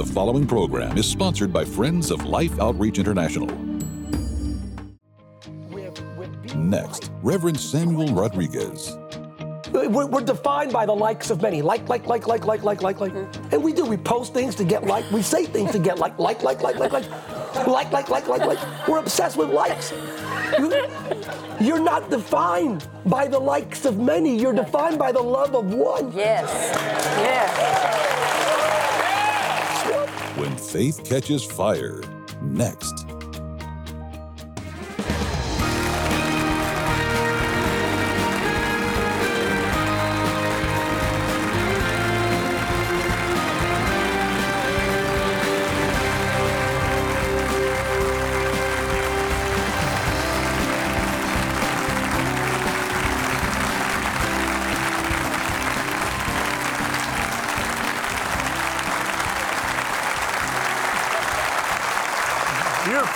The 0.00 0.14
following 0.14 0.46
program 0.46 0.96
is 0.96 1.04
sponsored 1.04 1.52
by 1.52 1.62
Friends 1.62 2.10
of 2.10 2.24
Life 2.24 2.58
Outreach 2.58 2.98
International. 2.98 3.46
Next, 6.56 7.10
Reverend 7.22 7.60
Samuel 7.60 8.06
Rodriguez. 8.14 8.96
We're, 9.70 10.06
we're 10.06 10.22
defined 10.22 10.72
by 10.72 10.86
the 10.86 10.94
likes 10.94 11.28
of 11.28 11.42
many. 11.42 11.60
Like, 11.60 11.86
like, 11.90 12.06
like, 12.06 12.26
like, 12.26 12.46
like, 12.46 12.62
like, 12.62 12.80
like, 12.80 12.98
like. 12.98 13.12
And 13.52 13.62
we 13.62 13.74
do. 13.74 13.84
We 13.84 13.98
post 13.98 14.32
things 14.32 14.54
to 14.54 14.64
get 14.64 14.86
like. 14.86 15.04
We 15.10 15.20
say 15.20 15.44
things 15.44 15.70
to 15.72 15.78
get 15.78 15.98
like, 15.98 16.18
like, 16.18 16.42
like, 16.42 16.62
like, 16.62 16.76
like, 16.76 16.92
like. 16.92 17.66
Like, 17.66 17.92
like, 17.92 18.08
like, 18.08 18.26
like, 18.26 18.46
like. 18.46 18.88
We're 18.88 19.00
obsessed 19.00 19.36
with 19.36 19.50
likes. 19.50 19.92
You, 20.58 20.72
you're 21.60 21.82
not 21.82 22.08
defined 22.08 22.88
by 23.04 23.26
the 23.26 23.38
likes 23.38 23.84
of 23.84 23.98
many. 23.98 24.34
You're 24.34 24.54
defined 24.54 24.98
by 24.98 25.12
the 25.12 25.20
love 25.20 25.54
of 25.54 25.74
one. 25.74 26.10
Yes. 26.16 26.48
Yes. 27.18 28.49
Faith 30.70 31.02
catches 31.04 31.42
fire. 31.44 32.00
Next. 32.42 33.19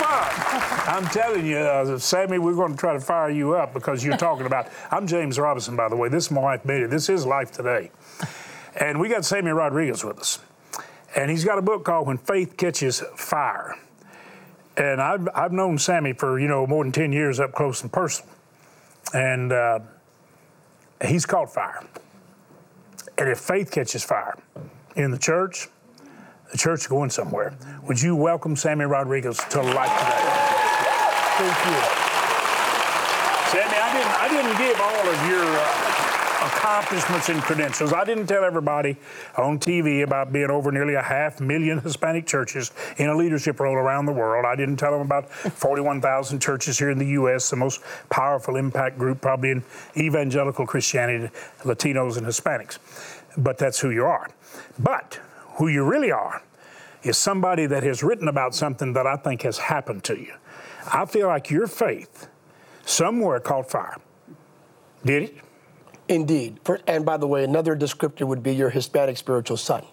I'm 0.00 1.06
telling 1.06 1.46
you, 1.46 1.58
uh, 1.58 1.98
Sammy, 1.98 2.38
we're 2.38 2.54
going 2.54 2.72
to 2.72 2.78
try 2.78 2.92
to 2.92 3.00
fire 3.00 3.30
you 3.30 3.54
up 3.54 3.74
because 3.74 4.04
you're 4.04 4.16
talking 4.16 4.46
about. 4.46 4.68
I'm 4.90 5.06
James 5.06 5.38
Robison, 5.38 5.76
by 5.76 5.88
the 5.88 5.96
way. 5.96 6.08
This 6.08 6.26
is 6.26 6.30
my 6.30 6.56
Betty. 6.56 6.86
This 6.86 7.08
is 7.08 7.26
Life 7.26 7.52
Today. 7.52 7.90
And 8.80 9.00
we 9.00 9.08
got 9.08 9.24
Sammy 9.24 9.50
Rodriguez 9.50 10.04
with 10.04 10.18
us. 10.18 10.40
And 11.16 11.30
he's 11.30 11.44
got 11.44 11.58
a 11.58 11.62
book 11.62 11.84
called 11.84 12.06
When 12.06 12.18
Faith 12.18 12.56
Catches 12.56 13.00
Fire. 13.16 13.76
And 14.76 15.00
I've, 15.00 15.28
I've 15.34 15.52
known 15.52 15.78
Sammy 15.78 16.12
for, 16.12 16.40
you 16.40 16.48
know, 16.48 16.66
more 16.66 16.84
than 16.84 16.92
10 16.92 17.12
years 17.12 17.38
up 17.38 17.52
close 17.52 17.82
and 17.82 17.92
personal. 17.92 18.32
And 19.12 19.52
uh, 19.52 19.80
he's 21.04 21.24
caught 21.24 21.52
fire. 21.52 21.84
And 23.16 23.28
if 23.28 23.38
faith 23.38 23.70
catches 23.70 24.02
fire 24.02 24.36
in 24.96 25.12
the 25.12 25.18
church, 25.18 25.68
the 26.54 26.58
church 26.58 26.88
going 26.88 27.10
somewhere. 27.10 27.52
Would 27.88 28.00
you 28.00 28.14
welcome 28.14 28.54
Sammy 28.54 28.84
Rodriguez 28.84 29.38
to 29.50 29.60
Life 29.60 29.90
Today? 29.90 30.22
Thank 31.34 31.58
you. 31.66 31.80
Sammy, 33.50 33.74
I 33.74 33.90
didn't, 33.92 34.14
I 34.22 34.28
didn't 34.30 34.58
give 34.58 34.80
all 34.80 35.08
of 35.08 35.28
your 35.28 35.42
uh, 35.42 36.46
accomplishments 36.46 37.28
and 37.28 37.42
credentials. 37.42 37.92
I 37.92 38.04
didn't 38.04 38.28
tell 38.28 38.44
everybody 38.44 38.96
on 39.36 39.58
TV 39.58 40.04
about 40.04 40.32
being 40.32 40.48
over 40.48 40.70
nearly 40.70 40.94
a 40.94 41.02
half 41.02 41.40
million 41.40 41.80
Hispanic 41.80 42.24
churches 42.24 42.70
in 42.98 43.08
a 43.08 43.16
leadership 43.16 43.58
role 43.58 43.74
around 43.74 44.06
the 44.06 44.12
world. 44.12 44.46
I 44.46 44.54
didn't 44.54 44.76
tell 44.76 44.92
them 44.92 45.00
about 45.00 45.32
41,000 45.32 46.38
churches 46.38 46.78
here 46.78 46.90
in 46.90 46.98
the 46.98 47.08
U.S., 47.18 47.50
the 47.50 47.56
most 47.56 47.80
powerful 48.10 48.54
impact 48.54 48.96
group 48.96 49.20
probably 49.20 49.50
in 49.50 49.64
evangelical 49.96 50.68
Christianity, 50.68 51.34
Latinos 51.62 52.16
and 52.16 52.24
Hispanics. 52.24 52.78
But 53.36 53.58
that's 53.58 53.80
who 53.80 53.90
you 53.90 54.04
are. 54.04 54.30
But 54.78 55.18
who 55.54 55.68
you 55.68 55.84
really 55.84 56.10
are 56.10 56.42
is 57.02 57.18
somebody 57.18 57.66
that 57.66 57.82
has 57.82 58.02
written 58.02 58.28
about 58.28 58.54
something 58.54 58.92
that 58.94 59.06
I 59.06 59.16
think 59.16 59.42
has 59.42 59.58
happened 59.58 60.04
to 60.04 60.18
you. 60.18 60.32
I 60.92 61.06
feel 61.06 61.28
like 61.28 61.50
your 61.50 61.66
faith 61.66 62.28
somewhere 62.84 63.40
caught 63.40 63.70
fire. 63.70 63.96
Did 65.04 65.24
it? 65.24 65.34
Indeed. 66.08 66.60
And 66.86 67.04
by 67.04 67.16
the 67.16 67.26
way, 67.26 67.44
another 67.44 67.74
descriptor 67.74 68.26
would 68.26 68.42
be 68.42 68.54
your 68.54 68.68
Hispanic 68.68 69.16
spiritual 69.16 69.56
son. 69.56 69.84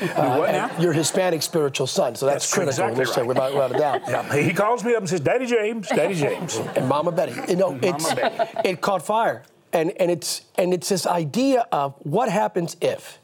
Uh? 0.00 0.68
Your 0.80 0.94
Hispanic 0.94 1.42
spiritual 1.42 1.86
son. 1.86 2.14
So 2.14 2.24
that's, 2.24 2.44
That's 2.50 2.54
critical. 2.54 2.88
exactly 2.88 3.22
right. 3.22 3.28
without, 3.28 3.52
without 3.52 3.74
a 3.74 3.78
doubt. 3.78 4.02
Yeah, 4.08 4.42
he 4.42 4.54
calls 4.54 4.82
me 4.82 4.94
up 4.94 5.00
and 5.00 5.08
says, 5.08 5.20
Daddy 5.20 5.44
James, 5.44 5.88
Daddy 5.88 6.14
James. 6.14 6.56
and 6.76 6.88
Mama 6.88 7.12
Betty. 7.12 7.34
You 7.48 7.56
know, 7.56 7.78
it's 7.82 8.14
Betty. 8.14 8.50
it 8.64 8.80
caught 8.80 9.04
fire, 9.04 9.42
and 9.74 9.92
and 10.00 10.10
it's 10.10 10.42
and 10.56 10.72
it's 10.72 10.88
this 10.88 11.06
idea 11.06 11.66
of 11.70 11.94
what 11.98 12.30
happens 12.30 12.76
if 12.80 13.18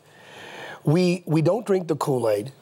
we 0.85 1.23
we 1.27 1.43
don't 1.43 1.67
drink 1.67 1.89
the 1.89 1.97
Kool 1.97 2.29
Aid, 2.29 2.53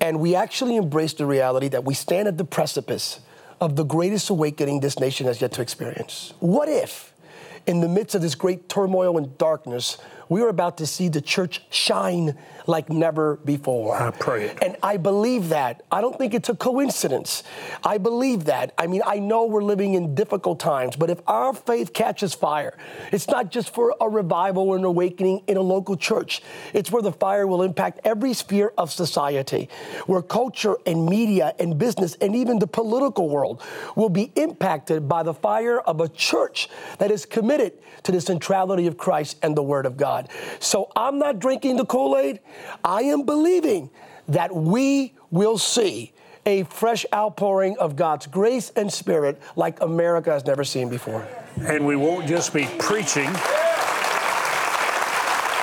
and 0.00 0.20
we 0.20 0.34
actually 0.34 0.76
embrace 0.76 1.14
the 1.14 1.26
reality 1.26 1.68
that 1.68 1.84
we 1.84 1.94
stand 1.94 2.28
at 2.28 2.38
the 2.38 2.44
precipice 2.44 3.20
of 3.60 3.76
the 3.76 3.84
greatest 3.84 4.28
awakening 4.30 4.80
this 4.80 4.98
nation 4.98 5.26
has 5.26 5.40
yet 5.40 5.52
to 5.52 5.62
experience. 5.62 6.34
What 6.40 6.68
if, 6.68 7.11
in 7.66 7.80
the 7.80 7.88
midst 7.88 8.14
of 8.14 8.22
this 8.22 8.34
great 8.34 8.68
turmoil 8.68 9.18
and 9.18 9.36
darkness, 9.38 9.98
we 10.32 10.40
are 10.40 10.48
about 10.48 10.78
to 10.78 10.86
see 10.86 11.08
the 11.08 11.20
church 11.20 11.60
shine 11.68 12.38
like 12.66 12.88
never 12.88 13.36
before? 13.44 13.94
I 13.94 14.10
pray 14.12 14.46
it. 14.46 14.58
And 14.62 14.76
I 14.82 14.96
believe 14.96 15.50
that. 15.50 15.82
I 15.92 16.00
don't 16.00 16.16
think 16.16 16.32
it's 16.32 16.48
a 16.48 16.54
coincidence. 16.54 17.42
I 17.84 17.98
believe 17.98 18.44
that. 18.44 18.72
I 18.78 18.86
mean, 18.86 19.02
I 19.04 19.18
know 19.18 19.44
we're 19.44 19.62
living 19.62 19.92
in 19.92 20.14
difficult 20.14 20.58
times, 20.58 20.96
but 20.96 21.10
if 21.10 21.20
our 21.26 21.52
faith 21.52 21.92
catches 21.92 22.32
fire, 22.32 22.78
it's 23.10 23.28
not 23.28 23.50
just 23.50 23.74
for 23.74 23.94
a 24.00 24.08
revival 24.08 24.70
or 24.70 24.76
an 24.76 24.84
awakening 24.84 25.42
in 25.48 25.58
a 25.58 25.60
local 25.60 25.96
church. 25.98 26.40
It's 26.72 26.90
where 26.90 27.02
the 27.02 27.12
fire 27.12 27.46
will 27.46 27.62
impact 27.62 28.00
every 28.04 28.32
sphere 28.32 28.72
of 28.78 28.90
society, 28.90 29.68
where 30.06 30.22
culture 30.22 30.76
and 30.86 31.04
media 31.04 31.54
and 31.58 31.78
business 31.78 32.14
and 32.22 32.34
even 32.34 32.58
the 32.58 32.66
political 32.66 33.28
world 33.28 33.62
will 33.96 34.08
be 34.08 34.32
impacted 34.36 35.08
by 35.08 35.22
the 35.22 35.34
fire 35.34 35.80
of 35.80 36.00
a 36.00 36.08
church 36.08 36.70
that 36.98 37.10
is 37.10 37.26
committed 37.26 37.51
to 37.58 38.12
the 38.12 38.20
centrality 38.20 38.86
of 38.86 38.96
Christ 38.96 39.38
and 39.42 39.56
the 39.56 39.62
Word 39.62 39.86
of 39.86 39.96
God. 39.96 40.28
So 40.60 40.90
I'm 40.96 41.18
not 41.18 41.38
drinking 41.38 41.76
the 41.76 41.84
Kool 41.84 42.16
Aid. 42.16 42.40
I 42.84 43.02
am 43.02 43.24
believing 43.24 43.90
that 44.28 44.54
we 44.54 45.14
will 45.30 45.58
see 45.58 46.12
a 46.44 46.64
fresh 46.64 47.06
outpouring 47.14 47.76
of 47.78 47.94
God's 47.96 48.26
grace 48.26 48.70
and 48.74 48.92
spirit 48.92 49.40
like 49.56 49.80
America 49.80 50.32
has 50.32 50.44
never 50.44 50.64
seen 50.64 50.88
before. 50.88 51.26
And 51.60 51.86
we 51.86 51.96
won't 51.96 52.26
just 52.26 52.52
be 52.52 52.66
preaching. 52.78 53.30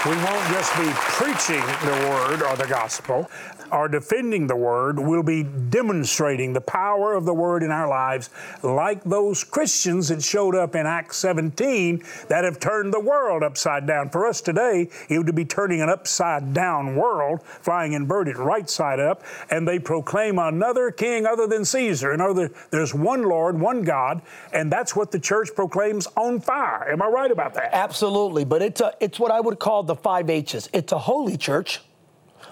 We 0.06 0.16
won't 0.16 0.48
just 0.48 0.74
be 0.78 0.90
preaching 0.94 1.62
the 1.84 2.08
word 2.10 2.42
or 2.42 2.56
the 2.56 2.68
gospel 2.70 3.30
or 3.72 3.88
defending 3.88 4.48
the 4.48 4.56
word. 4.56 5.00
We'll 5.00 5.24
be 5.24 5.44
demonstrating 5.44 6.54
the 6.54 6.62
power 6.62 7.14
of 7.14 7.26
the 7.26 7.34
word 7.34 7.64
in 7.64 7.72
our 7.72 7.88
lives, 7.88 8.30
like 8.64 9.04
those 9.04 9.44
Christians 9.44 10.10
that 10.10 10.24
showed 10.24 10.56
up 10.56 10.76
in 10.76 10.86
Acts 10.86 11.18
17 11.18 12.04
that 12.28 12.44
have 12.44 12.60
turned 12.60 12.94
the 12.94 13.00
world 13.00 13.44
upside 13.44 13.86
down. 13.86 14.10
For 14.10 14.28
us 14.28 14.42
today, 14.42 14.90
it 15.10 15.18
would 15.18 15.36
be 15.36 15.46
turning 15.46 15.82
an 15.82 15.90
upside 15.90 16.54
down 16.54 16.96
world, 16.96 17.44
flying 17.44 17.94
inverted 17.94 18.38
right 18.38 18.70
side 18.70 19.00
up, 19.00 19.24
and 19.50 19.68
they 19.68 19.80
proclaim 19.80 20.40
another 20.40 20.92
king 20.92 21.26
other 21.26 21.48
than 21.48 21.66
Caesar. 21.66 22.14
In 22.14 22.22
other, 22.22 22.52
there's 22.72 22.94
one 22.94 23.24
Lord, 23.24 23.60
one 23.60 23.84
God, 23.84 24.22
and 24.54 24.72
that's 24.72 24.96
what 24.96 25.12
the 25.12 25.20
church 25.20 25.50
proclaims 25.56 26.08
on 26.16 26.40
fire. 26.40 26.92
Am 26.92 27.02
I 27.02 27.08
right 27.08 27.32
about 27.32 27.54
that? 27.56 27.70
Absolutely, 27.74 28.46
but 28.46 28.62
it's 28.62 28.82
a, 28.82 28.94
it's 29.00 29.20
what 29.20 29.32
I 29.32 29.40
would 29.40 29.60
call 29.60 29.84
the 29.84 29.96
five 29.96 30.30
H's. 30.30 30.70
It's 30.74 30.92
a 30.92 31.00
holy 31.00 31.38
church. 31.38 31.82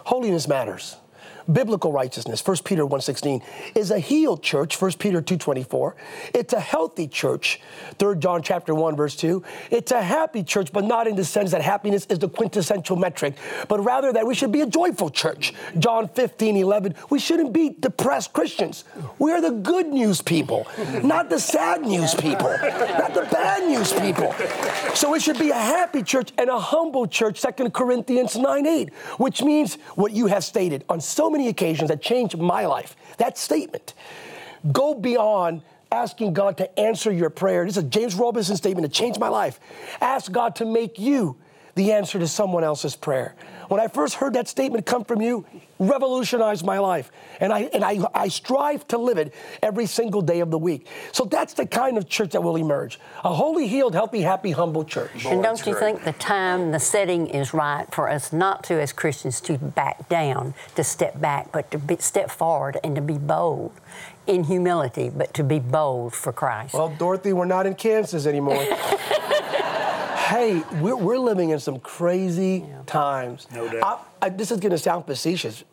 Holiness 0.05 0.47
matters. 0.47 0.97
Biblical 1.51 1.93
righteousness, 1.93 2.45
1 2.45 2.57
Peter 2.65 2.85
1.16, 2.85 3.41
is 3.73 3.91
a 3.91 3.99
healed 3.99 4.43
church, 4.43 4.81
1 4.81 4.93
Peter 4.93 5.21
2.24. 5.21 5.93
It's 6.33 6.53
a 6.53 6.59
healthy 6.59 7.07
church, 7.07 7.61
3 7.99 8.17
John 8.17 8.41
chapter 8.41 8.75
1, 8.75 8.97
verse 8.97 9.15
2. 9.15 9.41
It's 9.71 9.91
a 9.91 10.01
happy 10.01 10.43
church, 10.43 10.73
but 10.73 10.83
not 10.83 11.07
in 11.07 11.15
the 11.15 11.23
sense 11.23 11.51
that 11.51 11.61
happiness 11.61 12.05
is 12.07 12.19
the 12.19 12.27
quintessential 12.27 12.97
metric, 12.97 13.35
but 13.69 13.79
rather 13.79 14.11
that 14.11 14.27
we 14.27 14.35
should 14.35 14.51
be 14.51 14.59
a 14.59 14.65
joyful 14.65 15.09
church. 15.09 15.53
John 15.79 16.09
15.11. 16.09 16.95
We 17.09 17.19
shouldn't 17.19 17.53
be 17.53 17.69
depressed 17.79 18.33
Christians. 18.33 18.83
We 19.17 19.31
are 19.31 19.39
the 19.39 19.51
good 19.51 19.87
news 19.87 20.21
people, 20.21 20.67
not 21.01 21.29
the 21.29 21.39
sad 21.39 21.81
news 21.81 22.13
people, 22.13 22.49
not 22.49 23.13
the 23.13 23.27
bad 23.31 23.69
news 23.69 23.93
people. 23.93 24.35
So 24.95 25.13
it 25.13 25.21
should 25.21 25.39
be 25.39 25.51
a 25.51 25.53
happy 25.53 26.03
church 26.03 26.33
and 26.37 26.49
a 26.49 26.59
humble 26.59 27.07
church, 27.07 27.41
2 27.41 27.69
Corinthians 27.69 28.35
9 28.35 28.65
8, 28.65 28.93
which 29.17 29.41
means 29.41 29.75
what 29.95 30.11
you 30.11 30.27
have 30.27 30.43
stated 30.43 30.83
on 30.89 30.99
so 30.99 31.29
many 31.29 31.36
occasions 31.45 31.89
that 31.89 32.01
changed 32.01 32.37
my 32.37 32.65
life. 32.65 32.95
That 33.17 33.37
statement. 33.37 33.93
Go 34.71 34.95
beyond 34.95 35.61
asking 35.91 36.33
God 36.33 36.57
to 36.57 36.79
answer 36.79 37.11
your 37.11 37.29
prayer. 37.29 37.65
This 37.65 37.77
is 37.77 37.83
a 37.83 37.87
James 37.87 38.15
Robison 38.15 38.57
statement 38.57 38.83
that 38.83 38.93
changed 38.93 39.19
my 39.19 39.29
life. 39.29 39.59
Ask 40.01 40.31
God 40.31 40.55
to 40.55 40.65
make 40.65 40.99
you 40.99 41.37
the 41.77 41.93
answer 41.93 42.19
to 42.19 42.27
someone 42.27 42.63
else's 42.63 42.95
prayer. 42.95 43.35
When 43.69 43.79
I 43.79 43.87
first 43.87 44.15
heard 44.15 44.33
that 44.33 44.47
statement 44.47 44.85
come 44.85 45.03
from 45.03 45.21
you, 45.21 45.45
revolutionized 45.77 46.65
my 46.65 46.79
life. 46.79 47.11
And 47.39 47.53
I 47.53 47.69
and 47.73 47.83
I, 47.83 47.99
I 48.13 48.27
strive 48.29 48.87
to 48.87 48.97
live 48.97 49.17
it 49.17 49.33
every 49.61 49.85
single 49.85 50.21
day 50.21 50.39
of 50.39 50.49
the 50.49 50.57
week. 50.57 50.87
So 51.11 51.25
that's 51.25 51.53
the 51.53 51.65
kind 51.65 51.97
of 51.97 52.09
church 52.09 52.31
that 52.31 52.41
will 52.41 52.55
emerge. 52.55 52.99
A 53.23 53.33
holy, 53.33 53.67
healed, 53.67 53.93
healthy, 53.93 54.21
happy, 54.21 54.51
humble 54.51 54.83
church. 54.83 55.25
and 55.25 55.43
don't 55.43 55.65
you 55.65 55.75
think 55.75 56.03
the 56.03 56.13
time, 56.13 56.71
the 56.71 56.79
setting 56.79 57.27
is 57.27 57.53
right 57.53 57.85
for 57.93 58.09
us 58.09 58.33
not 58.33 58.63
to, 58.65 58.81
as 58.81 58.91
Christians, 58.91 59.39
to 59.41 59.57
back 59.57 60.09
down, 60.09 60.55
to 60.75 60.83
step 60.83 61.21
back, 61.21 61.51
but 61.51 61.69
to 61.71 61.77
be, 61.77 61.97
step 61.97 62.31
forward 62.31 62.77
and 62.83 62.95
to 62.95 63.01
be 63.01 63.17
bold 63.17 63.71
in 64.25 64.45
humility, 64.45 65.09
but 65.09 65.33
to 65.35 65.43
be 65.43 65.59
bold 65.59 66.13
for 66.13 66.33
Christ. 66.33 66.73
Well, 66.73 66.89
Dorothy, 66.97 67.33
we're 67.33 67.45
not 67.45 67.65
in 67.65 67.75
Kansas 67.75 68.25
anymore. 68.25 68.65
hey, 70.27 70.61
we're, 70.81 70.95
we're 70.95 71.17
living 71.17 71.51
in 71.51 71.59
some 71.59 71.79
crazy 71.79 72.65
times. 72.85 73.47
No 73.53 73.69
doubt. 73.69 74.07
I, 74.21 74.25
I, 74.25 74.29
this 74.29 74.51
is 74.51 74.59
going 74.59 74.71
to 74.71 74.77
sound 74.77 75.05
facetious. 75.05 75.63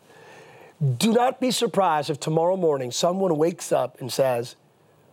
Do 0.97 1.13
not 1.13 1.39
be 1.39 1.51
surprised 1.51 2.09
if 2.09 2.19
tomorrow 2.19 2.57
morning 2.57 2.91
someone 2.91 3.37
wakes 3.37 3.71
up 3.71 3.99
and 3.99 4.11
says, 4.11 4.55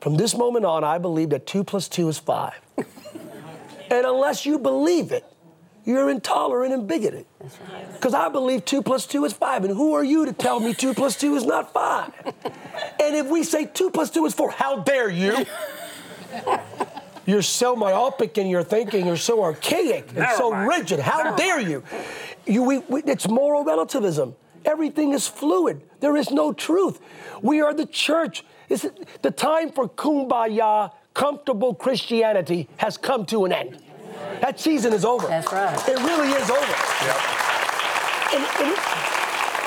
From 0.00 0.16
this 0.16 0.36
moment 0.36 0.64
on, 0.64 0.84
I 0.84 0.98
believe 0.98 1.30
that 1.30 1.46
two 1.46 1.64
plus 1.64 1.88
two 1.88 2.08
is 2.08 2.18
five. 2.18 2.60
and 2.76 4.06
unless 4.06 4.46
you 4.46 4.58
believe 4.58 5.12
it, 5.12 5.24
you're 5.84 6.10
intolerant 6.10 6.72
and 6.72 6.86
bigoted. 6.86 7.26
Because 7.94 8.14
I 8.14 8.28
believe 8.28 8.64
two 8.64 8.82
plus 8.82 9.06
two 9.06 9.24
is 9.24 9.32
five. 9.32 9.64
And 9.64 9.74
who 9.76 9.94
are 9.94 10.04
you 10.04 10.26
to 10.26 10.32
tell 10.32 10.60
me 10.60 10.74
two 10.74 10.94
plus 10.94 11.16
two 11.18 11.34
is 11.34 11.44
not 11.44 11.72
five? 11.72 12.12
and 12.24 13.16
if 13.16 13.26
we 13.26 13.42
say 13.42 13.66
two 13.66 13.90
plus 13.90 14.10
two 14.10 14.24
is 14.26 14.34
four, 14.34 14.50
how 14.50 14.80
dare 14.80 15.10
you? 15.10 15.44
You're 17.26 17.42
so 17.42 17.76
myopic 17.76 18.38
in 18.38 18.48
your 18.48 18.62
thinking. 18.64 19.06
You're 19.06 19.16
so 19.16 19.42
archaic 19.42 20.08
and 20.08 20.19
Never 20.19 20.36
so 20.36 20.50
mind. 20.50 20.69
rigid. 20.69 21.00
How 21.00 21.34
dare 21.36 21.60
you? 21.60 21.82
you 22.46 22.62
we, 22.62 22.78
we, 22.78 23.02
it's 23.04 23.28
moral 23.28 23.64
relativism. 23.64 24.34
Everything 24.64 25.12
is 25.12 25.26
fluid. 25.26 25.82
There 26.00 26.16
is 26.16 26.30
no 26.30 26.52
truth. 26.52 27.00
We 27.42 27.60
are 27.60 27.74
the 27.74 27.86
church. 27.86 28.44
Is 28.69 28.84
it, 28.84 29.06
the 29.22 29.30
time 29.30 29.70
for 29.72 29.88
kumbaya, 29.88 30.92
comfortable 31.14 31.74
Christianity 31.74 32.69
has 32.76 32.96
come 32.96 33.26
to 33.26 33.44
an 33.44 33.52
end. 33.52 33.78
That 34.40 34.58
season 34.58 34.92
is 34.92 35.04
over. 35.04 35.26
That's 35.26 35.52
right. 35.52 35.88
It 35.88 35.98
really 35.98 36.30
is 36.30 36.50
over. 36.50 36.75
And, 38.34 38.44
and 38.66 39.12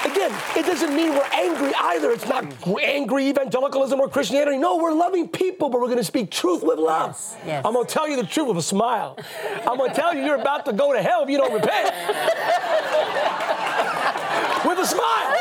again, 0.05 0.31
it 0.55 0.65
doesn't 0.65 0.95
mean 0.95 1.11
we're 1.11 1.29
angry 1.33 1.73
either. 1.75 2.11
It's 2.11 2.27
not 2.27 2.45
angry 2.81 3.27
evangelicalism 3.29 3.99
or 3.99 4.07
Christianity. 4.09 4.57
No, 4.57 4.77
we're 4.77 4.93
loving 4.93 5.27
people, 5.27 5.69
but 5.69 5.81
we're 5.81 5.87
going 5.87 5.97
to 5.97 6.03
speak 6.03 6.31
truth 6.31 6.63
with 6.63 6.79
love. 6.79 7.09
Yes, 7.09 7.37
yes. 7.45 7.65
I'm 7.65 7.73
going 7.73 7.85
to 7.85 7.93
tell 7.93 8.07
you 8.07 8.15
the 8.15 8.27
truth 8.27 8.47
with 8.49 8.57
a 8.57 8.61
smile. 8.61 9.17
I'm 9.67 9.77
going 9.77 9.89
to 9.89 9.95
tell 9.95 10.13
you 10.15 10.23
you're 10.23 10.39
about 10.39 10.65
to 10.65 10.73
go 10.73 10.93
to 10.93 11.01
hell 11.01 11.23
if 11.23 11.29
you 11.29 11.37
don't 11.37 11.53
repent. 11.53 11.93
with 14.65 14.79
a 14.79 14.85
smile. 14.85 15.35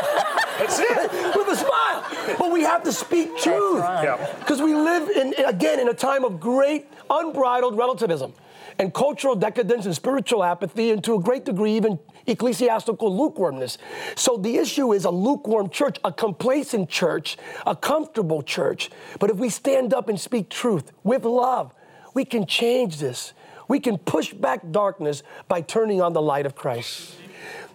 That's 0.58 0.78
it. 0.78 1.12
with 1.36 1.48
a 1.48 1.56
smile. 1.56 2.36
But 2.38 2.52
we 2.52 2.62
have 2.62 2.82
to 2.84 2.92
speak 2.92 3.36
truth. 3.38 3.80
right. 3.80 4.04
Yeah. 4.04 4.34
Because 4.38 4.60
we 4.62 4.74
live 4.74 5.08
in 5.10 5.34
again 5.46 5.80
in 5.80 5.88
a 5.88 5.94
time 5.94 6.24
of 6.24 6.40
great 6.40 6.86
unbridled 7.10 7.76
relativism 7.76 8.32
and 8.78 8.92
cultural 8.92 9.34
decadence 9.34 9.86
and 9.86 9.94
spiritual 9.94 10.42
apathy 10.42 10.90
and 10.90 11.02
to 11.04 11.14
a 11.14 11.20
great 11.20 11.44
degree 11.44 11.72
even 11.76 11.98
ecclesiastical 12.26 13.16
lukewarmness. 13.16 13.78
So 14.14 14.36
the 14.36 14.56
issue 14.56 14.92
is 14.92 15.04
a 15.04 15.10
lukewarm 15.10 15.70
church, 15.70 15.98
a 16.04 16.12
complacent 16.12 16.88
church, 16.88 17.36
a 17.66 17.76
comfortable 17.76 18.42
church. 18.42 18.90
But 19.18 19.30
if 19.30 19.36
we 19.36 19.48
stand 19.48 19.94
up 19.94 20.08
and 20.08 20.18
speak 20.18 20.48
truth 20.48 20.92
with 21.02 21.24
love, 21.24 21.74
we 22.14 22.24
can 22.24 22.46
change 22.46 22.98
this. 22.98 23.32
We 23.68 23.80
can 23.80 23.98
push 23.98 24.32
back 24.32 24.60
darkness 24.70 25.22
by 25.48 25.62
turning 25.62 26.00
on 26.00 26.12
the 26.12 26.22
light 26.22 26.46
of 26.46 26.54
Christ. 26.54 27.16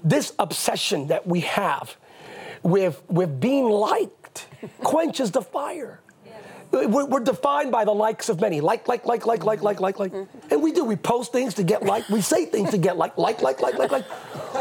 This 0.04 0.34
obsession 0.40 1.08
that 1.08 1.28
we 1.28 1.42
have 1.42 1.98
with, 2.64 3.02
with 3.10 3.40
being 3.40 3.70
liked 3.70 4.48
quenches 4.80 5.32
the 5.32 5.42
fire. 5.42 6.00
We're, 6.72 7.06
we're 7.06 7.20
defined 7.22 7.72
by 7.72 7.84
the 7.84 7.94
likes 7.94 8.30
of 8.30 8.40
many. 8.40 8.62
Like, 8.62 8.88
like, 8.88 9.06
like, 9.06 9.26
like, 9.26 9.44
like, 9.44 9.64
like, 9.64 9.80
like, 9.80 10.00
like. 10.00 10.14
And 10.14 10.62
we 10.62 10.72
do. 10.72 10.86
We 10.86 10.96
post 10.96 11.32
things 11.32 11.56
to 11.56 11.64
get 11.64 11.84
like. 11.84 12.08
We 12.10 12.22
say 12.22 12.46
things 12.46 12.70
to 12.72 12.78
get 12.78 12.96
like, 12.98 13.18
like, 13.18 13.42
like, 13.42 13.60
like, 13.60 13.78
like, 13.78 13.92
like, 13.92 14.06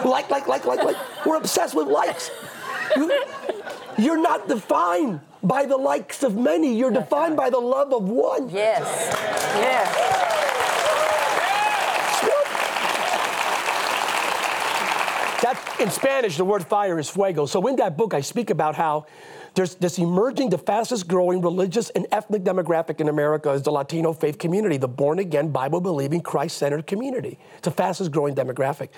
like, 0.04 0.30
like, 0.30 0.48
like, 0.48 0.64
like, 0.64 0.82
like. 0.84 1.26
We're 1.26 1.36
obsessed 1.36 1.74
with 1.74 1.88
likes. 1.88 2.30
You, 2.96 3.12
you're 3.98 4.20
not 4.20 4.48
defined 4.48 5.20
by 5.42 5.66
the 5.66 5.76
likes 5.76 6.22
of 6.22 6.34
many. 6.36 6.76
You're 6.76 6.90
defined 6.90 7.36
by 7.36 7.50
the 7.50 7.60
love 7.60 7.92
of 7.92 8.08
one. 8.08 8.48
yes. 8.48 8.82
Yes. 9.60 10.18
That 15.42 15.76
in 15.78 15.90
Spanish, 15.90 16.36
the 16.36 16.44
word 16.44 16.66
fire 16.66 16.98
is 16.98 17.08
fuego. 17.08 17.46
So 17.46 17.64
in 17.68 17.76
that 17.76 17.96
book, 17.96 18.12
I 18.12 18.22
speak 18.22 18.50
about 18.50 18.74
how 18.74 19.06
there's 19.58 19.74
this 19.74 19.98
emerging, 19.98 20.50
the 20.50 20.58
fastest 20.58 21.08
growing 21.08 21.40
religious 21.40 21.90
and 21.90 22.06
ethnic 22.12 22.44
demographic 22.44 23.00
in 23.00 23.08
America 23.08 23.50
is 23.50 23.62
the 23.62 23.72
Latino 23.72 24.12
faith 24.12 24.38
community, 24.38 24.76
the 24.76 24.86
born 24.86 25.18
again, 25.18 25.48
Bible 25.48 25.80
believing, 25.80 26.20
Christ 26.20 26.58
centered 26.58 26.86
community. 26.86 27.40
It's 27.56 27.64
the 27.64 27.72
fastest 27.72 28.12
growing 28.12 28.36
demographic. 28.36 28.90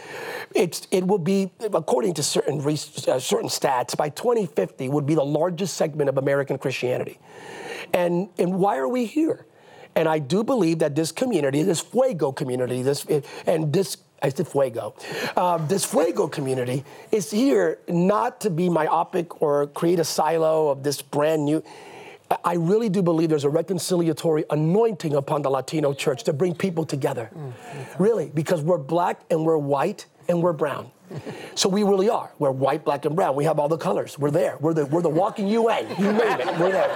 It's, 0.55 0.87
it 0.91 1.07
will 1.07 1.17
be, 1.17 1.51
according 1.61 2.12
to 2.12 2.23
certain, 2.23 2.61
uh, 2.61 2.77
certain 2.77 3.49
stats, 3.49 3.97
by 3.97 4.11
2050, 4.11 4.91
would 4.91 5.07
be 5.07 5.15
the 5.15 5.25
largest 5.25 5.79
segment 5.79 6.11
of 6.11 6.19
American 6.19 6.59
Christianity. 6.59 7.19
And, 7.95 8.29
and 8.39 8.59
why 8.59 8.77
are 8.77 8.89
we 8.89 9.07
here? 9.07 9.47
And 9.97 10.07
I 10.09 10.19
do 10.19 10.45
believe 10.45 10.81
that 10.81 10.95
this 10.95 11.11
community, 11.11 11.62
this 11.62 11.81
Fuego 11.81 12.33
community, 12.33 12.83
this 12.83 13.07
and 13.47 13.73
this 13.73 13.97
I 14.23 14.29
said 14.29 14.49
Fuego, 14.49 14.95
uh, 15.37 15.57
this 15.67 15.85
Fuego 15.85 16.29
community 16.29 16.85
is 17.11 17.31
here 17.31 17.79
not 17.89 18.41
to 18.43 18.51
be 18.51 18.69
myopic 18.69 19.41
or 19.41 19.67
create 19.69 19.99
a 19.99 20.05
silo 20.05 20.69
of 20.69 20.83
this 20.83 21.01
brand 21.01 21.45
new. 21.45 21.63
I- 22.45 22.55
really 22.55 22.89
do 22.89 23.03
believe 23.03 23.29
there's 23.31 23.45
a 23.47 23.49
reconciliatory 23.49 24.45
anointing 24.51 25.15
upon 25.15 25.43
the 25.43 25.51
Latino 25.51 25.93
church 25.95 26.23
to 26.25 26.33
bring 26.33 26.55
people 26.55 26.85
together. 26.85 27.31
Really, 27.99 28.31
because 28.33 28.63
we're 28.63 28.79
black 28.79 29.21
and 29.31 29.45
we're 29.45 29.57
white 29.57 30.07
and 30.29 30.41
we're 30.43 30.53
brown. 30.53 30.91
So 31.57 31.69
we 31.69 31.83
really 31.83 32.09
are. 32.09 32.31
We're 32.39 32.53
white, 32.53 32.85
black, 32.85 33.05
and 33.05 33.17
brown. 33.17 33.35
We 33.35 33.45
have 33.45 33.59
all 33.59 33.69
the 33.69 33.77
colors. 33.79 34.17
We're 34.17 34.31
there. 34.31 34.57
We're 34.61 34.75
the, 34.75 34.87
we're 34.87 35.03
the 35.03 35.09
walking 35.09 35.49
UN. 35.49 35.89
You 35.99 36.13
name 36.13 36.41
it. 36.41 36.59
We're 36.61 36.71
there. 36.71 36.91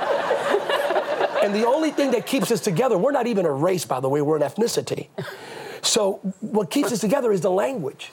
And 1.42 1.52
the 1.52 1.66
only 1.66 1.90
thing 1.90 2.12
that 2.12 2.24
keeps 2.24 2.52
us 2.52 2.60
together, 2.60 2.96
we're 2.96 3.10
not 3.10 3.26
even 3.26 3.44
a 3.44 3.50
race, 3.50 3.84
by 3.84 3.98
the 3.98 4.08
way, 4.08 4.22
we're 4.22 4.36
an 4.36 4.42
ethnicity. 4.42 5.08
So 5.84 6.14
what 6.40 6.70
keeps 6.70 6.92
us 6.92 7.00
together 7.00 7.32
is 7.32 7.40
the 7.40 7.50
language. 7.50 8.10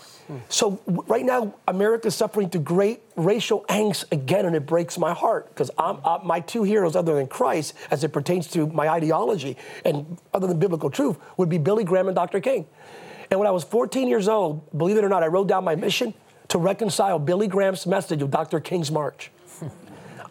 So 0.49 0.79
right 0.85 1.25
now, 1.25 1.53
America's 1.67 2.15
suffering 2.15 2.49
through 2.49 2.61
great 2.61 3.01
racial 3.15 3.65
angst 3.67 4.09
again, 4.11 4.45
and 4.45 4.55
it 4.55 4.65
breaks 4.65 4.97
my 4.97 5.13
heart 5.13 5.49
because 5.49 5.69
uh, 5.77 6.19
my 6.23 6.39
two 6.39 6.63
heroes, 6.63 6.95
other 6.95 7.15
than 7.15 7.27
Christ, 7.27 7.73
as 7.89 8.03
it 8.03 8.13
pertains 8.13 8.47
to 8.49 8.67
my 8.67 8.87
ideology 8.87 9.57
and 9.83 10.17
other 10.33 10.47
than 10.47 10.57
biblical 10.59 10.89
truth, 10.89 11.17
would 11.37 11.49
be 11.49 11.57
Billy 11.57 11.83
Graham 11.83 12.07
and 12.07 12.15
Dr. 12.15 12.39
King. 12.39 12.65
And 13.29 13.39
when 13.39 13.47
I 13.47 13.51
was 13.51 13.63
14 13.63 14.07
years 14.07 14.27
old, 14.27 14.77
believe 14.77 14.97
it 14.97 15.03
or 15.03 15.09
not, 15.09 15.23
I 15.23 15.27
wrote 15.27 15.47
down 15.47 15.63
my 15.63 15.75
mission 15.75 16.13
to 16.49 16.57
reconcile 16.57 17.17
Billy 17.17 17.47
Graham's 17.47 17.85
message 17.85 18.21
with 18.21 18.31
Dr. 18.31 18.59
King's 18.59 18.91
march. 18.91 19.31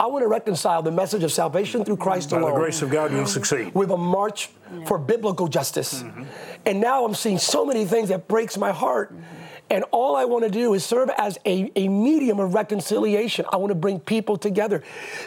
I 0.01 0.07
want 0.07 0.23
to 0.23 0.29
reconcile 0.29 0.81
the 0.81 0.91
message 0.91 1.23
of 1.25 1.31
salvation 1.31 1.85
through 1.85 1.99
Christ 1.99 2.31
By 2.31 2.39
the 2.41 2.53
grace 2.53 2.81
of 2.81 2.89
God, 2.89 3.13
you'll 3.13 3.27
succeed. 3.27 3.75
with 3.75 3.91
a 3.91 3.99
march 3.99 4.49
for 4.87 4.97
biblical 4.97 5.47
justice. 5.47 6.03
Mm-hmm. 6.03 6.23
And 6.65 6.81
now 6.81 7.05
I'm 7.05 7.15
seeing 7.15 7.37
so 7.37 7.67
many 7.67 7.85
things 7.85 8.09
that 8.09 8.27
breaks 8.27 8.57
my 8.57 8.73
heart. 8.73 9.13
Mm-hmm. 9.13 9.23
And 9.69 9.85
all 9.91 10.17
I 10.17 10.25
want 10.25 10.45
to 10.45 10.51
do 10.51 10.73
is 10.73 10.87
serve 10.87 11.11
as 11.19 11.39
a, 11.45 11.71
a 11.77 11.87
medium 11.89 12.41
of 12.41 12.55
reconciliation. 12.55 13.45
I 13.53 13.59
want 13.59 13.73
to 13.73 13.75
bring 13.75 14.01
people 14.01 14.39
together. 14.39 14.83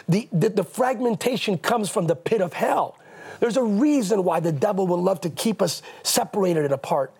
The, 0.08 0.28
the, 0.32 0.48
the 0.48 0.64
fragmentation 0.64 1.56
comes 1.56 1.88
from 1.88 2.08
the 2.08 2.16
pit 2.16 2.40
of 2.40 2.52
hell. 2.52 2.98
There's 3.38 3.56
a 3.56 3.62
reason 3.62 4.24
why 4.24 4.40
the 4.40 4.52
devil 4.52 4.88
would 4.88 5.00
love 5.00 5.20
to 5.20 5.30
keep 5.30 5.62
us 5.62 5.82
separated 6.02 6.64
and 6.64 6.74
apart. 6.74 7.14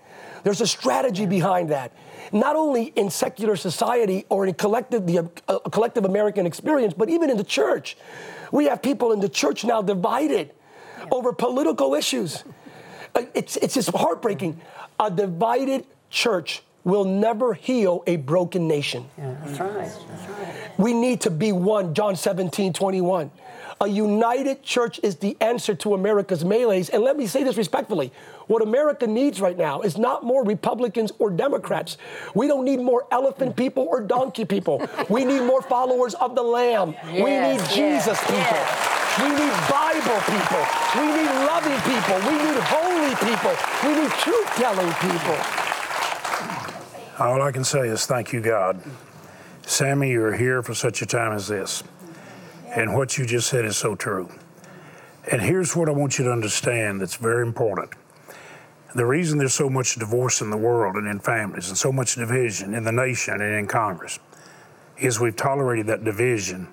There's 0.45 0.61
a 0.61 0.67
strategy 0.67 1.27
behind 1.27 1.71
that. 1.71 1.93
Not 2.33 2.55
only 2.55 2.93
in 2.97 3.11
secular 3.11 3.57
society 3.57 4.25
or 4.29 4.47
in 4.47 4.55
collective, 4.55 5.07
the 5.07 5.29
uh, 5.49 5.59
collective 5.71 6.05
American 6.05 6.47
experience, 6.47 6.95
but 6.95 7.09
even 7.09 7.31
in 7.31 7.37
the 7.37 7.45
church. 7.45 7.97
We 8.53 8.67
have 8.67 8.83
people 8.83 9.13
in 9.13 9.21
the 9.21 9.29
church 9.29 9.65
now 9.65 9.83
divided 9.83 10.53
over 11.11 11.33
political 11.33 11.95
issues. 11.95 12.45
Uh, 13.15 13.23
It's, 13.35 13.57
it's 13.57 13.75
just 13.75 13.91
heartbreaking. 13.95 14.61
A 15.01 15.11
divided 15.11 15.87
church 16.11 16.63
will 16.85 17.05
never 17.05 17.55
heal 17.55 18.05
a 18.07 18.17
broken 18.17 18.69
nation. 18.69 19.07
Yeah, 19.17 19.35
that's 19.45 19.59
right. 19.61 19.75
That's 19.75 20.29
right. 20.29 20.79
We 20.79 20.93
need 20.93 21.23
to 21.23 21.31
be 21.31 21.53
one, 21.53 21.95
John 21.95 22.15
17, 22.17 22.73
21. 22.73 23.31
A 23.81 23.89
united 23.89 24.63
church 24.63 25.01
is 25.03 25.17
the 25.17 25.37
answer 25.41 25.75
to 25.75 25.95
America's 25.95 26.45
melees. 26.45 26.89
And 26.89 27.03
let 27.03 27.17
me 27.17 27.27
say 27.27 27.43
this 27.43 27.57
respectfully 27.57 28.13
what 28.47 28.63
America 28.63 29.07
needs 29.07 29.41
right 29.41 29.57
now 29.57 29.81
is 29.81 29.97
not 29.97 30.23
more 30.23 30.45
Republicans 30.45 31.13
or 31.19 31.31
Democrats. 31.31 31.97
We 32.35 32.47
don't 32.47 32.65
need 32.65 32.79
more 32.81 33.07
elephant 33.11 33.53
mm. 33.53 33.57
people 33.57 33.87
or 33.89 34.01
donkey 34.01 34.45
people. 34.45 34.87
We 35.09 35.25
need 35.25 35.41
more 35.41 35.63
followers 35.63 36.15
of 36.15 36.35
the 36.35 36.43
Lamb. 36.43 36.95
we 37.13 37.21
need 37.21 37.25
Yes, 37.25 37.75
Jesus 37.75 38.19
yes, 38.19 38.21
people. 38.21 38.41
yes. 38.41 38.95
We 39.23 39.29
need 39.29 39.55
Bible 39.71 40.21
people. 40.27 40.65
We 40.99 41.07
need 41.07 41.31
loving 41.47 41.79
people. 41.87 42.17
We 42.29 42.35
need 42.35 42.61
holy 42.67 43.15
people. 43.23 43.55
We 43.85 44.03
need 44.03 44.11
truth 44.11 44.47
telling 44.57 44.93
people. 44.95 45.65
All 47.19 47.41
I 47.41 47.53
can 47.53 47.63
say 47.63 47.89
is 47.89 48.07
thank 48.07 48.33
you, 48.33 48.41
God. 48.41 48.83
Sammy, 49.67 50.11
you're 50.11 50.35
here 50.35 50.63
for 50.63 50.75
such 50.75 51.01
a 51.01 51.07
time 51.07 51.33
as 51.33 51.47
this. 51.47 51.85
And 52.75 52.95
what 52.95 53.17
you 53.17 53.25
just 53.25 53.49
said 53.49 53.65
is 53.65 53.77
so 53.77 53.95
true. 53.95 54.29
And 55.31 55.41
here's 55.41 55.75
what 55.75 55.89
I 55.89 55.93
want 55.93 56.19
you 56.19 56.25
to 56.25 56.33
understand 56.33 57.01
that's 57.01 57.17
very 57.17 57.47
important. 57.47 57.91
The 58.95 59.07
reason 59.07 59.39
there's 59.39 59.55
so 59.55 59.71
much 59.71 59.97
divorce 59.97 60.41
in 60.41 60.51
the 60.51 60.57
world 60.57 60.97
and 60.97 61.09
in 61.09 61.19
families 61.19 61.69
and 61.69 61.79
so 61.79 61.93
much 61.93 62.15
division 62.17 62.75
in 62.75 62.85
the 62.85 62.93
nation 62.93 63.41
and 63.41 63.55
in 63.55 63.67
Congress 63.67 64.19
is 64.99 65.19
we've 65.19 65.35
tolerated 65.35 65.87
that 65.87 66.05
division 66.05 66.69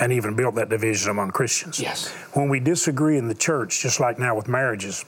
and 0.00 0.12
even 0.12 0.34
built 0.34 0.54
that 0.54 0.68
division 0.68 1.10
among 1.10 1.30
Christians. 1.30 1.80
Yes. 1.80 2.08
When 2.32 2.48
we 2.48 2.60
disagree 2.60 3.16
in 3.18 3.28
the 3.28 3.34
church, 3.34 3.80
just 3.80 4.00
like 4.00 4.18
now 4.18 4.34
with 4.34 4.48
marriages, 4.48 5.04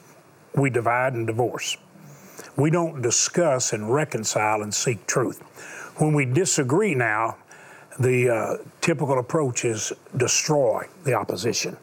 we 0.54 0.70
divide 0.70 1.14
and 1.14 1.26
divorce. 1.26 1.76
We 2.56 2.70
don't 2.70 3.02
discuss 3.02 3.72
and 3.72 3.92
reconcile 3.92 4.62
and 4.62 4.72
seek 4.72 5.06
truth. 5.06 5.40
When 5.96 6.14
we 6.14 6.24
disagree 6.24 6.94
now, 6.94 7.36
the 7.98 8.28
uh, 8.28 8.56
typical 8.80 9.18
approach 9.18 9.64
is 9.64 9.92
destroy 10.16 10.86
the 11.04 11.14
opposition. 11.14 11.76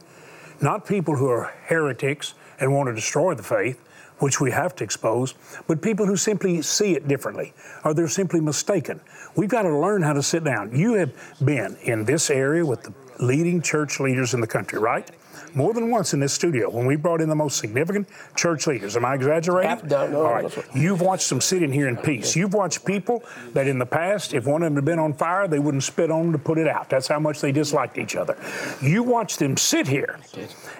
Not 0.61 0.85
people 0.85 1.15
who 1.15 1.29
are 1.29 1.53
heretics 1.65 2.33
and 2.59 2.73
want 2.73 2.87
to 2.87 2.93
destroy 2.93 3.33
the 3.33 3.43
faith, 3.43 3.79
which 4.19 4.39
we 4.39 4.51
have 4.51 4.75
to 4.75 4.83
expose, 4.83 5.33
but 5.67 5.81
people 5.81 6.05
who 6.05 6.15
simply 6.15 6.61
see 6.61 6.93
it 6.95 7.07
differently 7.07 7.53
or 7.83 7.93
they're 7.93 8.07
simply 8.07 8.39
mistaken. 8.39 8.99
We've 9.35 9.49
got 9.49 9.63
to 9.63 9.75
learn 9.75 10.03
how 10.03 10.13
to 10.13 10.21
sit 10.21 10.43
down. 10.43 10.75
You 10.75 10.93
have 10.93 11.11
been 11.43 11.75
in 11.81 12.05
this 12.05 12.29
area 12.29 12.63
with 12.65 12.83
the 12.83 12.93
leading 13.19 13.61
church 13.61 13.99
leaders 13.99 14.33
in 14.33 14.41
the 14.41 14.47
country, 14.47 14.79
right? 14.79 15.09
More 15.53 15.73
than 15.73 15.89
once 15.89 16.13
in 16.13 16.19
this 16.19 16.33
studio 16.33 16.69
when 16.69 16.85
we 16.85 16.95
brought 16.95 17.21
in 17.21 17.29
the 17.29 17.35
most 17.35 17.57
significant 17.57 18.07
church 18.35 18.67
leaders. 18.67 18.95
Am 18.95 19.05
I 19.05 19.15
exaggerating? 19.15 19.87
No, 19.87 20.07
no, 20.07 20.25
All 20.25 20.33
right. 20.33 20.57
You've 20.73 21.01
watched 21.01 21.29
them 21.29 21.41
sit 21.41 21.61
in 21.63 21.71
here 21.71 21.87
in 21.87 21.97
peace. 21.97 22.35
You've 22.35 22.53
watched 22.53 22.85
people 22.85 23.23
that 23.53 23.67
in 23.67 23.79
the 23.79 23.85
past, 23.85 24.33
if 24.33 24.45
one 24.45 24.63
of 24.63 24.67
them 24.67 24.75
had 24.75 24.85
been 24.85 24.99
on 24.99 25.13
fire, 25.13 25.47
they 25.47 25.59
wouldn't 25.59 25.83
spit 25.83 26.09
on 26.09 26.23
them 26.23 26.31
to 26.33 26.37
put 26.37 26.57
it 26.57 26.67
out. 26.67 26.89
That's 26.89 27.07
how 27.07 27.19
much 27.19 27.41
they 27.41 27.51
disliked 27.51 27.97
each 27.97 28.15
other. 28.15 28.37
You 28.81 29.03
watched 29.03 29.39
them 29.39 29.57
sit 29.57 29.87
here. 29.87 30.19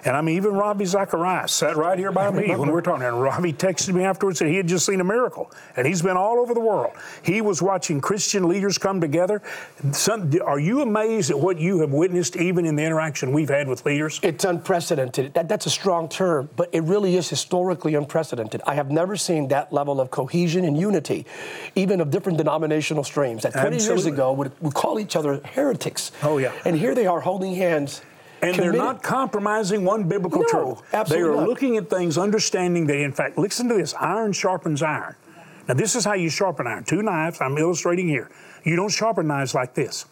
And 0.04 0.16
I 0.16 0.20
mean, 0.20 0.36
even 0.36 0.54
Ravi 0.54 0.84
Zacharias 0.84 1.52
sat 1.52 1.76
right 1.76 1.98
here 1.98 2.12
by 2.12 2.30
me 2.30 2.48
when 2.50 2.68
we 2.68 2.72
were 2.72 2.82
talking. 2.82 3.04
And 3.04 3.20
Ravi 3.20 3.52
texted 3.52 3.94
me 3.94 4.04
afterwards 4.04 4.38
that 4.38 4.48
he 4.48 4.56
had 4.56 4.66
just 4.66 4.86
seen 4.86 5.00
a 5.00 5.04
miracle. 5.04 5.50
And 5.76 5.86
he's 5.86 6.02
been 6.02 6.16
all 6.16 6.38
over 6.38 6.54
the 6.54 6.60
world. 6.60 6.92
He 7.22 7.40
was 7.40 7.60
watching 7.60 8.00
Christian 8.00 8.48
leaders 8.48 8.78
come 8.78 9.00
together. 9.00 9.42
Some, 9.92 10.32
are 10.44 10.58
you 10.58 10.80
amazed 10.80 11.30
at 11.30 11.38
what 11.38 11.58
you 11.58 11.80
have 11.80 11.92
witnessed 11.92 12.36
even 12.36 12.64
in 12.64 12.76
the 12.76 12.82
interaction 12.82 13.32
we've 13.32 13.48
had 13.48 13.68
with 13.68 13.84
leaders? 13.84 14.20
It's 14.22 14.44
unprecedented. 14.62 15.34
That, 15.34 15.48
that's 15.48 15.66
a 15.66 15.70
strong 15.70 16.08
term, 16.08 16.48
but 16.56 16.68
it 16.72 16.82
really 16.84 17.16
is 17.16 17.28
historically 17.28 17.94
unprecedented. 17.94 18.62
I 18.66 18.74
have 18.74 18.90
never 18.90 19.16
seen 19.16 19.48
that 19.48 19.72
level 19.72 20.00
of 20.00 20.10
cohesion 20.10 20.64
and 20.64 20.78
unity, 20.78 21.26
even 21.74 22.00
of 22.00 22.10
different 22.10 22.38
denominational 22.38 23.02
streams. 23.04 23.42
That 23.42 23.52
20 23.52 23.82
years 23.82 24.06
ago 24.06 24.32
would, 24.32 24.52
would 24.62 24.74
call 24.74 25.00
each 25.00 25.16
other 25.16 25.40
heretics. 25.44 26.12
Oh, 26.22 26.38
yeah. 26.38 26.52
And 26.64 26.76
here 26.76 26.94
they 26.94 27.06
are 27.06 27.20
holding 27.20 27.54
hands. 27.56 28.02
And 28.40 28.56
they're 28.56 28.72
not 28.72 29.02
compromising 29.02 29.84
one 29.84 30.08
biblical 30.08 30.40
No, 30.40 30.46
truth. 30.48 30.82
absolutely 30.92 31.28
They 31.28 31.32
are 31.32 31.40
not. 31.40 31.48
looking 31.48 31.76
at 31.76 31.88
things, 31.88 32.18
understanding 32.18 32.86
that, 32.88 32.96
in 32.98 33.12
fact, 33.12 33.38
listen 33.38 33.68
to 33.68 33.74
this 33.74 33.94
iron 34.00 34.32
sharpens 34.32 34.82
iron. 34.82 35.14
Now, 35.68 35.74
this 35.74 35.94
is 35.94 36.04
how 36.04 36.14
you 36.14 36.28
sharpen 36.28 36.66
iron. 36.66 36.82
Two 36.84 37.02
knives, 37.02 37.40
I'm 37.40 37.56
illustrating 37.56 38.08
here. 38.08 38.30
You 38.64 38.74
don't 38.74 38.88
sharpen 38.90 39.28
knives 39.28 39.54
like 39.54 39.74
this. 39.74 40.06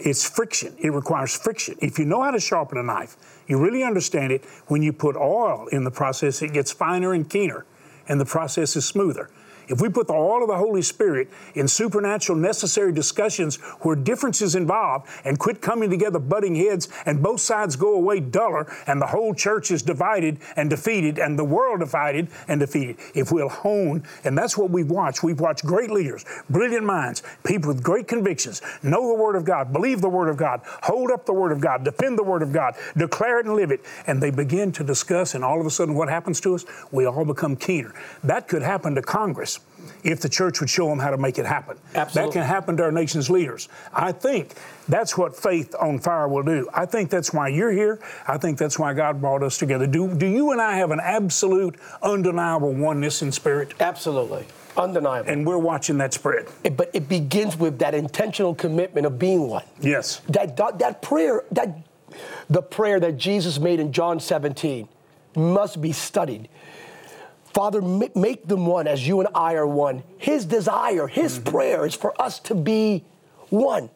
It's 0.00 0.28
friction. 0.28 0.74
It 0.80 0.92
requires 0.92 1.36
friction. 1.36 1.76
If 1.80 1.98
you 1.98 2.06
know 2.06 2.22
how 2.22 2.32
to 2.32 2.40
sharpen 2.40 2.78
a 2.78 2.82
knife, 2.82 3.16
you 3.50 3.58
really 3.58 3.82
understand 3.82 4.32
it. 4.32 4.44
When 4.68 4.80
you 4.80 4.92
put 4.92 5.16
oil 5.16 5.66
in 5.72 5.82
the 5.84 5.90
process, 5.90 6.40
it 6.40 6.52
gets 6.52 6.70
finer 6.70 7.12
and 7.12 7.28
keener, 7.28 7.66
and 8.08 8.20
the 8.20 8.24
process 8.24 8.76
is 8.76 8.86
smoother. 8.86 9.28
If 9.70 9.80
we 9.80 9.88
put 9.88 10.08
the 10.08 10.14
oil 10.14 10.42
of 10.42 10.48
the 10.48 10.56
Holy 10.56 10.82
Spirit 10.82 11.28
in 11.54 11.68
supernatural 11.68 12.36
necessary 12.36 12.92
discussions 12.92 13.56
where 13.82 13.94
differences 13.94 14.56
involved 14.56 15.08
and 15.24 15.38
quit 15.38 15.60
coming 15.60 15.88
together 15.88 16.18
butting 16.18 16.56
heads 16.56 16.88
and 17.06 17.22
both 17.22 17.40
sides 17.40 17.76
go 17.76 17.94
away 17.94 18.18
duller 18.18 18.66
and 18.88 19.00
the 19.00 19.06
whole 19.06 19.32
church 19.32 19.70
is 19.70 19.82
divided 19.82 20.38
and 20.56 20.70
defeated 20.70 21.18
and 21.18 21.38
the 21.38 21.44
world 21.44 21.78
divided 21.78 22.26
and 22.48 22.58
defeated. 22.58 22.96
If 23.14 23.30
we'll 23.30 23.48
hone, 23.48 24.02
and 24.24 24.36
that's 24.36 24.58
what 24.58 24.70
we've 24.70 24.90
watched. 24.90 25.22
We've 25.22 25.38
watched 25.38 25.64
great 25.64 25.90
leaders, 25.90 26.24
brilliant 26.50 26.84
minds, 26.84 27.22
people 27.44 27.68
with 27.68 27.80
great 27.80 28.08
convictions, 28.08 28.62
know 28.82 29.06
the 29.06 29.22
Word 29.22 29.36
of 29.36 29.44
God, 29.44 29.72
believe 29.72 30.00
the 30.00 30.08
Word 30.08 30.28
of 30.28 30.36
God, 30.36 30.62
hold 30.64 31.12
up 31.12 31.26
the 31.26 31.32
Word 31.32 31.52
of 31.52 31.60
God, 31.60 31.84
defend 31.84 32.18
the 32.18 32.24
Word 32.24 32.42
of 32.42 32.52
God, 32.52 32.74
declare 32.96 33.38
it 33.38 33.46
and 33.46 33.54
live 33.54 33.70
it. 33.70 33.84
And 34.08 34.20
they 34.20 34.30
begin 34.30 34.72
to 34.72 34.82
discuss, 34.82 35.36
and 35.36 35.44
all 35.44 35.60
of 35.60 35.66
a 35.66 35.70
sudden, 35.70 35.94
what 35.94 36.08
happens 36.08 36.40
to 36.40 36.56
us? 36.56 36.64
We 36.90 37.06
all 37.06 37.24
become 37.24 37.54
keener. 37.54 37.94
That 38.24 38.48
could 38.48 38.62
happen 38.62 38.96
to 38.96 39.02
Congress 39.02 39.59
if 40.04 40.20
the 40.20 40.28
church 40.28 40.60
would 40.60 40.70
show 40.70 40.86
them 40.88 40.98
how 40.98 41.10
to 41.10 41.16
make 41.18 41.38
it 41.38 41.46
happen. 41.46 41.76
Absolutely. 41.94 42.32
That 42.32 42.38
can 42.38 42.46
happen 42.46 42.76
to 42.78 42.84
our 42.84 42.92
nation's 42.92 43.30
leaders. 43.30 43.68
I 43.92 44.12
think 44.12 44.54
that's 44.88 45.16
what 45.16 45.36
faith 45.36 45.74
on 45.78 45.98
fire 45.98 46.28
will 46.28 46.42
do. 46.42 46.68
I 46.72 46.86
think 46.86 47.10
that's 47.10 47.32
why 47.32 47.48
you're 47.48 47.72
here. 47.72 47.98
I 48.26 48.38
think 48.38 48.58
that's 48.58 48.78
why 48.78 48.94
God 48.94 49.20
brought 49.20 49.42
us 49.42 49.58
together. 49.58 49.86
Do, 49.86 50.14
do 50.14 50.26
you 50.26 50.52
and 50.52 50.60
I 50.60 50.76
have 50.76 50.90
an 50.90 51.00
absolute, 51.02 51.76
undeniable 52.02 52.72
oneness 52.72 53.22
in 53.22 53.32
spirit? 53.32 53.74
Absolutely. 53.80 54.46
Undeniable. 54.76 55.30
And 55.30 55.46
we're 55.46 55.58
watching 55.58 55.98
that 55.98 56.14
spread. 56.14 56.46
It- 56.64 56.76
but 56.76 56.90
it 56.94 57.08
begins 57.08 57.56
with 57.58 57.78
that 57.80 57.94
intentional 57.94 58.54
commitment 58.54 59.06
of 59.06 59.18
being 59.18 59.48
one. 59.48 59.64
Yes. 59.80 60.20
That, 60.28 60.56
that, 60.56 60.78
that 60.78 61.02
prayer, 61.02 61.44
that 61.52 61.76
the 62.48 62.62
prayer 62.62 63.00
that 63.00 63.16
Jesus 63.16 63.58
made 63.58 63.80
in 63.80 63.92
John 63.92 64.20
17 64.20 64.88
must 65.36 65.80
be 65.80 65.92
studied. 65.92 66.48
Father, 67.52 67.82
make 67.82 68.46
them 68.46 68.66
one 68.66 68.86
as 68.86 69.06
you 69.06 69.20
and 69.20 69.28
I 69.34 69.54
are 69.54 69.66
one. 69.66 70.02
His 70.18 70.44
desire, 70.44 71.06
his 71.06 71.38
prayer 71.38 71.84
is 71.84 71.94
for 71.94 72.20
us 72.20 72.38
to 72.40 72.54
be 72.54 73.04
one. 73.48 73.90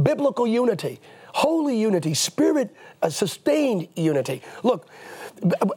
Biblical 0.00 0.46
unity, 0.46 1.00
holy 1.32 1.78
unity, 1.78 2.14
spirit 2.14 2.74
uh, 3.02 3.10
sustained 3.10 3.88
unity. 3.94 4.42
Look, 4.62 4.88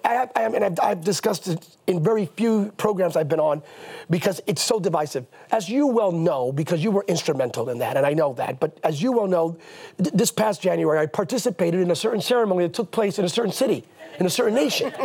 I, 0.04 0.28
I, 0.36 0.44
and 0.44 0.64
I've, 0.64 0.80
I've 0.82 1.04
discussed 1.04 1.48
it 1.48 1.78
in 1.86 2.04
very 2.04 2.26
few 2.26 2.74
programs 2.78 3.16
I've 3.16 3.30
been 3.30 3.40
on 3.40 3.62
because 4.10 4.42
it's 4.48 4.62
so 4.62 4.80
divisive. 4.80 5.28
As 5.52 5.70
you 5.70 5.88
well 5.88 6.12
know, 6.12 6.52
because 6.52 6.84
you 6.84 6.90
were 6.90 7.06
instrumental 7.08 7.70
in 7.70 7.78
that, 7.80 7.98
and 7.98 8.06
I 8.06 8.14
know 8.14 8.34
that, 8.34 8.60
but 8.60 8.80
as 8.84 9.02
you 9.02 9.12
well 9.12 9.28
know, 9.28 9.58
th- 9.98 10.14
this 10.14 10.32
past 10.32 10.62
January, 10.62 11.00
I 11.00 11.06
participated 11.06 11.80
in 11.80 11.92
a 11.92 11.96
certain 11.96 12.22
ceremony 12.22 12.66
that 12.66 12.74
took 12.74 12.92
place 12.92 13.20
in 13.20 13.26
a 13.26 13.30
certain 13.30 13.52
city, 13.52 13.86
in 14.20 14.26
a 14.26 14.30
certain 14.30 14.56
nation. 14.56 14.92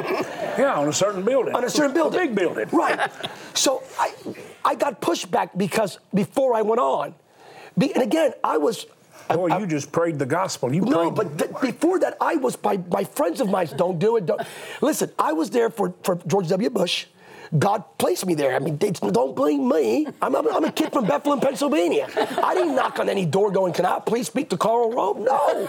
Yeah, 0.59 0.75
on 0.75 0.89
a 0.89 0.93
certain 0.93 1.25
building. 1.25 1.55
on 1.55 1.65
a 1.65 1.71
certain 1.71 1.93
building. 1.95 2.21
A 2.21 2.23
big 2.25 2.35
building. 2.35 2.69
Right. 2.73 3.11
So 3.55 3.83
I, 3.99 4.13
I 4.65 4.75
got 4.75 5.01
pushback 5.01 5.51
because 5.57 5.99
before 6.15 6.55
I 6.55 6.63
went 6.63 6.81
on, 6.81 7.15
be, 7.79 7.93
and 7.95 8.03
again, 8.03 8.33
I 8.43 8.57
was. 8.59 8.87
Boy, 9.29 9.49
I- 9.51 9.59
you 9.59 9.67
just 9.67 9.91
prayed 9.93 10.19
the 10.19 10.27
gospel. 10.27 10.73
You 10.75 10.83
no, 10.83 11.11
but 11.11 11.37
th- 11.39 11.51
before 11.61 11.99
that, 12.01 12.17
I 12.21 12.37
was 12.37 12.55
by 12.57 12.77
my 12.91 13.05
friends 13.05 13.41
of 13.41 13.49
mine. 13.51 13.69
Don't 13.77 13.99
do 13.99 14.17
it. 14.17 14.27
Don't. 14.27 14.41
Listen, 14.81 15.11
I 15.19 15.33
was 15.33 15.51
there 15.51 15.69
for, 15.71 15.93
for 16.05 16.17
George 16.27 16.49
W. 16.49 16.71
Bush. 16.71 17.07
God 17.59 17.85
placed 17.99 18.27
me 18.27 18.35
there. 18.35 18.57
I 18.57 18.59
mean, 18.59 18.77
don't 18.77 19.37
blame 19.37 19.69
me. 19.69 20.09
I'm, 20.21 20.35
I'm, 20.35 20.49
I'm 20.53 20.65
a 20.65 20.73
kid 20.73 20.93
from 20.93 21.07
Bethlehem, 21.07 21.39
Pennsylvania. 21.41 22.09
I 22.43 22.55
didn't 22.55 22.75
knock 22.75 22.99
on 22.99 23.09
any 23.09 23.25
door 23.25 23.53
going, 23.53 23.73
"Can 23.73 23.87
I 23.87 24.01
please 24.01 24.27
speak 24.27 24.51
to 24.51 24.57
Karl 24.57 24.91
Rove?" 24.93 25.19
No. 25.21 25.69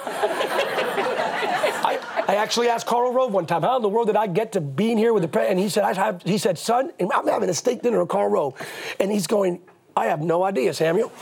I, 1.84 2.00
I 2.28 2.36
actually 2.36 2.68
asked 2.68 2.86
Karl 2.86 3.14
Rove 3.14 3.32
one 3.32 3.46
time, 3.46 3.62
"How 3.62 3.78
in 3.78 3.82
the 3.82 3.90
world 3.90 4.08
did 4.08 4.18
I 4.18 4.28
get 4.28 4.52
to 4.52 4.62
being 4.62 4.98
here 4.98 5.14
with 5.14 5.24
the 5.24 5.30
president?" 5.30 5.58
And 5.58 5.60
he 5.62 5.70
said, 5.70 5.84
"I 5.86 5.94
have." 5.94 6.22
He 6.24 6.38
said, 6.38 6.58
"Son, 6.60 6.92
I'm 7.00 7.28
having 7.28 7.50
a 7.50 7.54
steak 7.54 7.82
dinner 7.82 8.00
with 8.00 8.10
Karl 8.10 8.28
Rove," 8.28 8.54
and 9.00 9.10
he's 9.12 9.28
going, 9.28 9.62
"I 9.96 10.08
have 10.08 10.22
no 10.22 10.44
idea, 10.44 10.74
Samuel." 10.74 11.12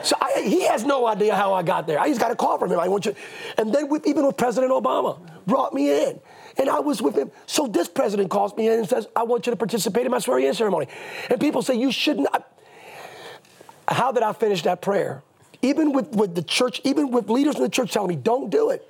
So 0.00 0.14
I, 0.20 0.42
he 0.42 0.62
has 0.66 0.84
no 0.84 1.08
idea 1.08 1.34
how 1.34 1.52
I 1.52 1.64
got 1.64 1.88
there. 1.88 1.98
I 1.98 2.06
just 2.08 2.20
got 2.20 2.30
a 2.30 2.36
call 2.36 2.56
from 2.56 2.70
him. 2.70 2.78
I 2.78 2.86
want 2.86 3.04
you, 3.04 3.16
and 3.58 3.74
then 3.74 3.88
with, 3.88 4.06
even 4.06 4.24
with 4.24 4.36
President 4.36 4.72
Obama, 4.72 5.18
brought 5.44 5.74
me 5.74 5.90
in, 6.04 6.20
and 6.56 6.70
I 6.70 6.78
was 6.78 7.02
with 7.02 7.16
him. 7.16 7.32
So 7.46 7.66
this 7.66 7.88
president 7.88 8.30
calls 8.30 8.56
me 8.56 8.68
in 8.68 8.78
and 8.78 8.88
says, 8.88 9.08
"I 9.16 9.24
want 9.24 9.46
you 9.46 9.50
to 9.50 9.56
participate 9.56 10.06
in 10.06 10.12
my 10.12 10.20
swearing-in 10.20 10.54
ceremony," 10.54 10.86
and 11.28 11.40
people 11.40 11.62
say 11.62 11.74
you 11.74 11.90
shouldn't. 11.90 12.28
I- 12.32 13.92
How 13.92 14.12
did 14.12 14.22
I 14.22 14.32
finish 14.32 14.62
that 14.62 14.80
prayer? 14.82 15.22
Even 15.62 15.92
with, 15.92 16.08
with 16.14 16.34
the 16.34 16.42
church, 16.42 16.80
even 16.84 17.10
with 17.10 17.28
leaders 17.28 17.56
in 17.56 17.62
the 17.62 17.68
church 17.68 17.92
telling 17.92 18.08
me, 18.08 18.16
"Don't 18.16 18.50
do 18.50 18.70
it." 18.70 18.88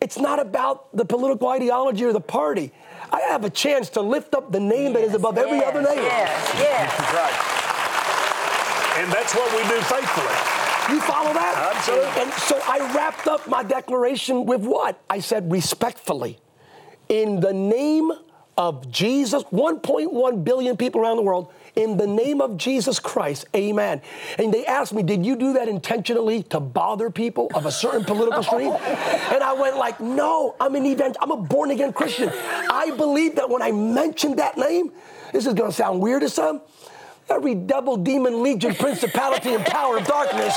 It's 0.00 0.18
not 0.18 0.38
about 0.40 0.94
the 0.96 1.04
political 1.04 1.48
ideology 1.48 2.04
or 2.04 2.12
the 2.12 2.20
party. 2.20 2.72
I 3.10 3.20
have 3.20 3.44
a 3.44 3.50
chance 3.50 3.88
to 3.90 4.00
lift 4.02 4.34
up 4.34 4.52
the 4.52 4.60
name 4.60 4.92
that 4.94 5.02
is 5.02 5.14
above 5.14 5.38
every 5.38 5.64
other 5.64 5.82
name. 5.82 6.02
Yes, 6.02 6.54
yes. 6.58 7.00
Right. 7.12 9.02
And 9.02 9.12
that's 9.12 9.34
what 9.34 9.50
we 9.52 9.62
do 9.68 9.80
faithfully. 9.82 10.94
You 10.94 11.00
follow 11.00 11.32
that? 11.32 11.72
Absolutely. 11.76 12.22
And 12.22 12.32
so 12.32 12.60
I 12.64 12.78
wrapped 12.94 13.26
up 13.26 13.46
my 13.48 13.62
declaration 13.62 14.46
with 14.46 14.62
what? 14.62 15.00
I 15.10 15.20
said 15.20 15.50
respectfully, 15.50 16.38
in 17.08 17.40
the 17.40 17.52
name 17.52 18.12
of 18.56 18.90
Jesus, 18.90 19.42
1.1 19.44 20.44
billion 20.44 20.76
people 20.76 21.00
around 21.00 21.16
the 21.16 21.22
world, 21.22 21.52
in 21.76 21.98
the 21.98 22.06
name 22.06 22.40
of 22.40 22.56
Jesus 22.56 22.98
Christ, 22.98 23.44
amen. 23.54 24.00
And 24.38 24.52
they 24.52 24.64
asked 24.64 24.94
me, 24.94 25.02
did 25.02 25.24
you 25.24 25.36
do 25.36 25.52
that 25.52 25.68
intentionally 25.68 26.42
to 26.44 26.58
bother 26.58 27.10
people 27.10 27.50
of 27.54 27.66
a 27.66 27.70
certain 27.70 28.04
political 28.04 28.42
stream? 28.42 28.72
And 29.26 29.42
I 29.42 29.52
went 29.52 29.76
like, 29.76 30.00
no, 30.00 30.56
I'm 30.58 30.74
an 30.74 30.86
event, 30.86 31.16
I'm 31.20 31.30
a 31.30 31.36
born 31.36 31.70
again 31.70 31.92
Christian. 31.92 32.30
I 32.70 32.92
believe 32.96 33.36
that 33.36 33.50
when 33.50 33.60
I 33.60 33.72
mentioned 33.72 34.38
that 34.38 34.56
name, 34.56 34.92
this 35.32 35.46
is 35.46 35.52
gonna 35.52 35.72
sound 35.72 36.00
weird 36.00 36.22
to 36.22 36.30
some, 36.30 36.62
every 37.28 37.54
devil, 37.54 37.96
demon, 37.96 38.42
legion, 38.42 38.74
principality, 38.74 39.52
and 39.52 39.64
power 39.66 39.98
of 39.98 40.06
darkness 40.06 40.56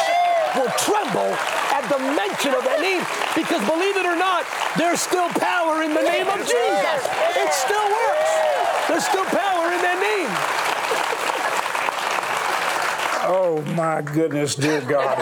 will 0.56 0.72
tremble 0.78 1.36
at 1.76 1.84
the 1.90 2.00
mention 2.16 2.54
of 2.54 2.64
that 2.64 2.80
name. 2.80 3.04
Because 3.36 3.60
believe 3.68 3.98
it 3.98 4.06
or 4.06 4.16
not, 4.16 4.46
there's 4.78 5.02
still 5.02 5.28
power 5.36 5.84
in 5.84 5.94
the 5.94 6.02
name 6.02 6.28
of 6.28 6.40
Jesus. 6.40 7.00
It 7.36 7.52
still 7.52 7.88
works. 7.92 8.32
There's 8.88 9.06
still 9.06 9.26
power 9.26 9.74
in 9.74 9.82
that 9.82 10.00
name. 10.00 10.59
Oh 13.32 13.62
my 13.76 14.02
goodness, 14.02 14.56
dear 14.56 14.82
God. 14.82 15.20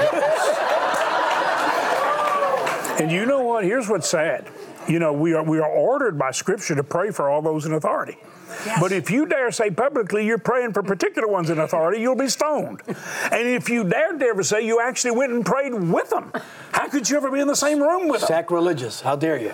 and 3.01 3.11
you 3.11 3.25
know 3.25 3.41
what? 3.41 3.65
Here's 3.65 3.89
what's 3.89 4.07
sad. 4.09 4.47
You 4.87 4.99
know, 4.99 5.11
we 5.11 5.33
are 5.33 5.43
we 5.43 5.59
are 5.59 5.69
ordered 5.69 6.17
by 6.17 6.31
Scripture 6.31 6.73
to 6.75 6.85
pray 6.85 7.11
for 7.11 7.29
all 7.29 7.41
those 7.41 7.65
in 7.65 7.73
authority. 7.73 8.17
Yes. 8.65 8.79
But 8.79 8.93
if 8.93 9.11
you 9.11 9.25
dare 9.25 9.51
say 9.51 9.71
publicly 9.71 10.25
you're 10.25 10.37
praying 10.37 10.71
for 10.71 10.83
particular 10.83 11.27
ones 11.27 11.49
in 11.49 11.59
authority, 11.59 11.99
you'll 11.99 12.15
be 12.15 12.29
stoned. 12.29 12.81
and 12.87 13.45
if 13.45 13.67
you 13.67 13.83
dare 13.83 14.17
ever 14.23 14.41
say 14.41 14.65
you 14.65 14.79
actually 14.79 15.11
went 15.11 15.33
and 15.33 15.45
prayed 15.45 15.73
with 15.73 16.09
them, 16.09 16.31
how 16.71 16.87
could 16.87 17.09
you 17.09 17.17
ever 17.17 17.29
be 17.29 17.41
in 17.41 17.47
the 17.47 17.55
same 17.57 17.83
room 17.83 18.07
with 18.07 18.21
them? 18.21 18.27
Sacrilegious. 18.27 19.01
How 19.01 19.17
dare 19.17 19.37
you? 19.37 19.53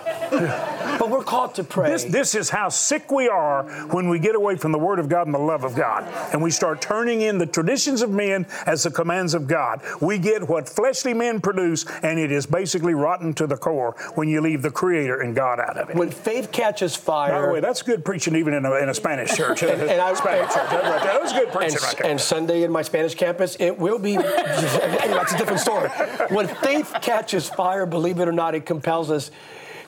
But 0.99 1.09
we're 1.09 1.23
called 1.23 1.55
to 1.55 1.63
pray. 1.63 1.89
This, 1.89 2.03
this 2.05 2.35
is 2.35 2.49
how 2.49 2.69
sick 2.69 3.11
we 3.11 3.27
are 3.27 3.63
when 3.87 4.09
we 4.09 4.19
get 4.19 4.35
away 4.35 4.55
from 4.55 4.71
the 4.71 4.79
Word 4.79 4.99
of 4.99 5.09
God 5.09 5.27
and 5.27 5.33
the 5.33 5.39
love 5.39 5.63
of 5.63 5.75
God. 5.75 6.03
And 6.33 6.41
we 6.41 6.51
start 6.51 6.81
turning 6.81 7.21
in 7.21 7.37
the 7.37 7.45
traditions 7.45 8.01
of 8.01 8.09
men 8.09 8.45
as 8.65 8.83
the 8.83 8.91
commands 8.91 9.33
of 9.33 9.47
God. 9.47 9.81
We 10.01 10.17
get 10.17 10.47
what 10.47 10.67
fleshly 10.69 11.13
men 11.13 11.41
produce, 11.41 11.85
and 12.03 12.19
it 12.19 12.31
is 12.31 12.45
basically 12.45 12.93
rotten 12.93 13.33
to 13.35 13.47
the 13.47 13.57
core 13.57 13.95
when 14.15 14.27
you 14.27 14.41
leave 14.41 14.61
the 14.61 14.71
Creator 14.71 15.21
and 15.21 15.35
God 15.35 15.59
out 15.59 15.77
of 15.77 15.89
it. 15.89 15.95
When 15.95 16.09
faith 16.09 16.51
catches 16.51 16.95
fire. 16.95 17.33
By 17.33 17.47
the 17.47 17.53
way, 17.53 17.59
that's 17.59 17.81
good 17.81 18.05
preaching 18.05 18.35
even 18.35 18.53
in 18.53 18.65
a, 18.65 18.73
in 18.75 18.89
a 18.89 18.93
Spanish 18.93 19.35
church. 19.35 19.63
and, 19.63 19.81
and 19.81 20.01
I, 20.01 20.13
Spanish 20.13 20.53
church. 20.53 20.69
That, 20.69 21.03
that 21.03 21.21
was 21.21 21.33
good 21.33 21.51
preaching 21.51 21.75
and, 21.75 21.83
right 21.83 21.97
there. 21.97 22.11
And 22.11 22.21
Sunday 22.21 22.63
in 22.63 22.71
my 22.71 22.81
Spanish 22.81 23.15
campus, 23.15 23.57
it 23.59 23.77
will 23.77 23.99
be. 23.99 24.17
that's 24.17 25.33
a 25.33 25.37
different 25.37 25.59
story. 25.59 25.89
When 26.29 26.47
faith 26.47 26.93
catches 27.01 27.49
fire, 27.49 27.85
believe 27.85 28.19
it 28.19 28.27
or 28.27 28.31
not, 28.31 28.55
it 28.55 28.65
compels 28.65 29.09
us 29.09 29.31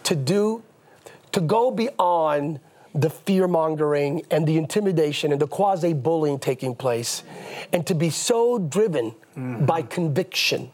to 0.04 0.16
do, 0.16 0.64
to 1.36 1.42
go 1.42 1.70
beyond 1.70 2.60
the 2.94 3.10
fear 3.10 3.48
mongering 3.48 4.24
and 4.32 4.48
the 4.48 4.58
intimidation 4.58 5.34
and 5.34 5.42
the 5.42 5.48
quasi 5.48 5.94
bullying 5.94 6.40
taking 6.40 6.74
place, 6.74 7.24
and 7.74 7.86
to 7.86 7.94
be 7.94 8.10
so 8.10 8.58
driven 8.58 9.12
mm-hmm. 9.12 9.66
by 9.66 9.82
conviction. 9.82 10.72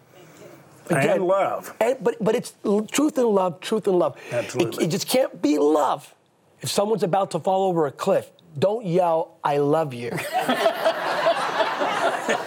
Again, 0.86 1.10
and 1.10 1.26
love. 1.26 1.76
And, 1.80 1.98
but, 2.04 2.16
but 2.24 2.36
it's 2.36 2.54
truth 2.92 3.18
and 3.18 3.28
love, 3.28 3.60
truth 3.60 3.88
and 3.88 3.98
love. 3.98 4.18
Absolutely. 4.32 4.84
It, 4.84 4.88
it 4.88 4.92
just 4.92 5.08
can't 5.08 5.42
be 5.42 5.58
love 5.58 6.14
if 6.62 6.70
someone's 6.70 7.04
about 7.04 7.32
to 7.32 7.40
fall 7.40 7.68
over 7.68 7.88
a 7.88 7.92
cliff, 7.92 8.30
don't 8.58 8.86
yell, 8.86 9.38
I 9.44 9.58
love 9.58 9.94
you. 9.94 10.12